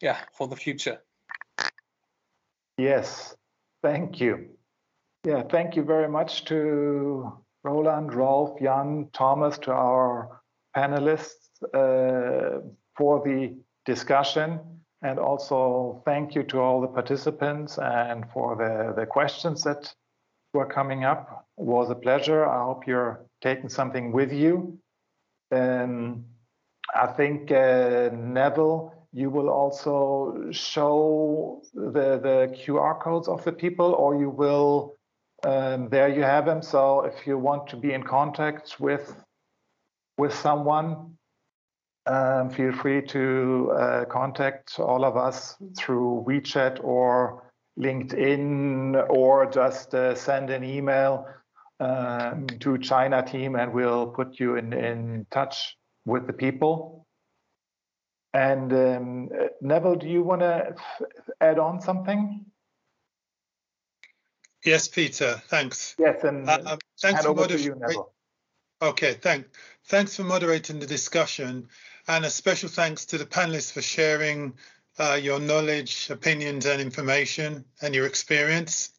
[0.00, 0.98] yeah for the future.
[2.76, 3.34] Yes,
[3.82, 4.48] thank you.
[5.24, 7.32] Yeah, thank you very much to
[7.62, 10.40] Roland, Rolf, Jan, Thomas, to our
[10.76, 12.60] panelists uh,
[12.96, 13.56] for the
[13.86, 14.60] discussion.
[15.02, 19.94] And also thank you to all the participants and for the, the questions that
[20.54, 21.46] were coming up.
[21.58, 22.46] It was a pleasure.
[22.46, 24.78] I hope you're taking something with you.
[25.52, 26.24] Um,
[26.94, 33.92] I think, uh, Neville, you will also show the, the QR codes of the people,
[33.92, 34.96] or you will
[35.44, 36.62] um, there you have them.
[36.62, 39.14] So if you want to be in contact with
[40.18, 41.16] with someone,
[42.06, 49.94] um, feel free to uh, contact all of us through WeChat or LinkedIn, or just
[49.94, 51.26] uh, send an email
[51.78, 57.03] um, to China team, and we'll put you in in touch with the people.
[58.34, 59.30] And um,
[59.60, 60.74] Neville, do you want to
[61.40, 62.44] add on something?
[64.64, 65.94] Yes, Peter, thanks.
[65.98, 67.80] Yes, and uh, um, thanks for moderating.
[68.82, 69.46] Okay, thank,
[69.84, 71.68] thanks for moderating the discussion,
[72.08, 74.54] and a special thanks to the panelists for sharing
[74.98, 78.90] uh, your knowledge, opinions, and information, and your experience.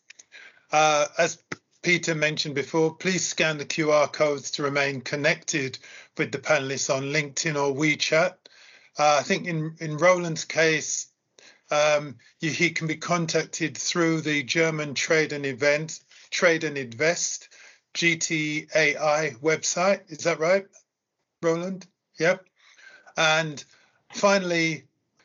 [0.71, 1.43] Uh, as
[1.81, 5.77] Peter mentioned before, please scan the QR codes to remain connected
[6.17, 8.35] with the panelists on LinkedIn or WeChat.
[8.97, 11.07] Uh, I think in, in Roland's case,
[11.71, 15.99] um, you, he can be contacted through the German Trade and Event,
[16.31, 17.49] Trade and Invest,
[17.93, 20.01] GTAI website.
[20.09, 20.65] Is that right,
[21.41, 21.85] Roland?
[22.19, 22.45] Yep.
[23.17, 23.63] And
[24.13, 24.83] finally,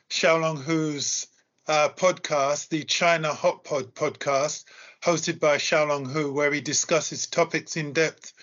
[0.09, 1.27] Xiaolong Hu's
[1.67, 4.65] uh, podcast, the China Hot Pod podcast,
[5.01, 8.33] hosted by Xiaolong Hu, where he discusses topics in depth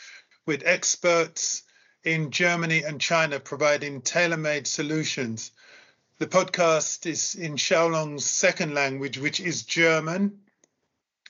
[0.46, 1.62] with experts
[2.04, 5.52] in Germany and China, providing tailor made solutions
[6.18, 10.40] the podcast is in Xiaolong's second language, which is German,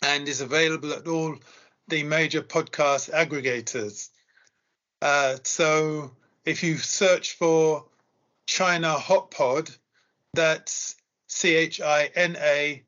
[0.01, 1.37] and is available at all
[1.89, 4.09] the major podcast aggregators.
[5.03, 6.13] Uh, so
[6.47, 7.85] if you search for
[8.47, 9.69] China Hot Pod,
[10.33, 10.97] that's
[11.27, 12.83] C H I N A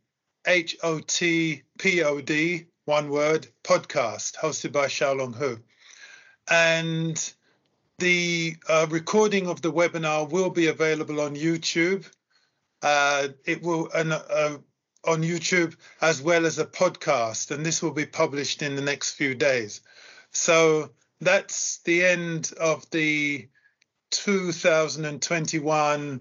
[0.46, 5.58] H O T P O D, one word, podcast, hosted by Xiaolong Hu.
[6.48, 7.32] And
[8.00, 12.10] the uh, recording of the webinar will be available on YouTube.
[12.82, 14.56] Uh, it will uh,
[15.04, 19.12] on YouTube as well as a podcast, and this will be published in the next
[19.12, 19.82] few days.
[20.32, 20.90] So
[21.20, 23.48] that's the end of the
[24.12, 26.20] 2021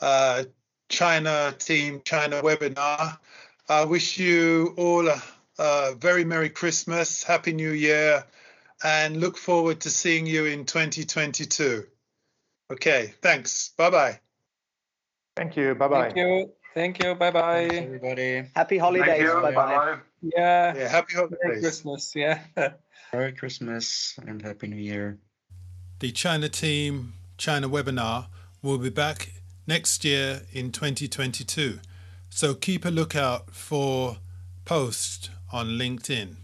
[0.00, 0.44] uh,
[0.88, 3.18] China team China webinar.
[3.68, 5.22] I wish you all a,
[5.58, 8.24] a very Merry Christmas, Happy New Year,
[8.82, 11.86] and look forward to seeing you in 2022.
[12.72, 13.70] Okay, thanks.
[13.76, 14.20] Bye bye.
[15.36, 15.74] Thank you.
[15.74, 16.02] Bye bye.
[16.02, 16.52] Thank you.
[16.74, 17.14] Thank you.
[17.14, 17.64] Bye bye.
[17.64, 18.44] everybody.
[18.54, 19.30] Happy holidays.
[19.30, 19.98] Bye bye.
[20.20, 20.74] Yeah.
[20.76, 21.62] Yeah, happy Merry holidays.
[21.62, 22.12] Christmas.
[22.14, 22.40] Yeah.
[23.12, 25.18] Merry Christmas and Happy New Year.
[26.00, 28.26] The China team China webinar
[28.62, 29.32] will be back
[29.66, 31.78] next year in 2022.
[32.28, 34.18] So keep a lookout for
[34.64, 36.36] posts on LinkedIn.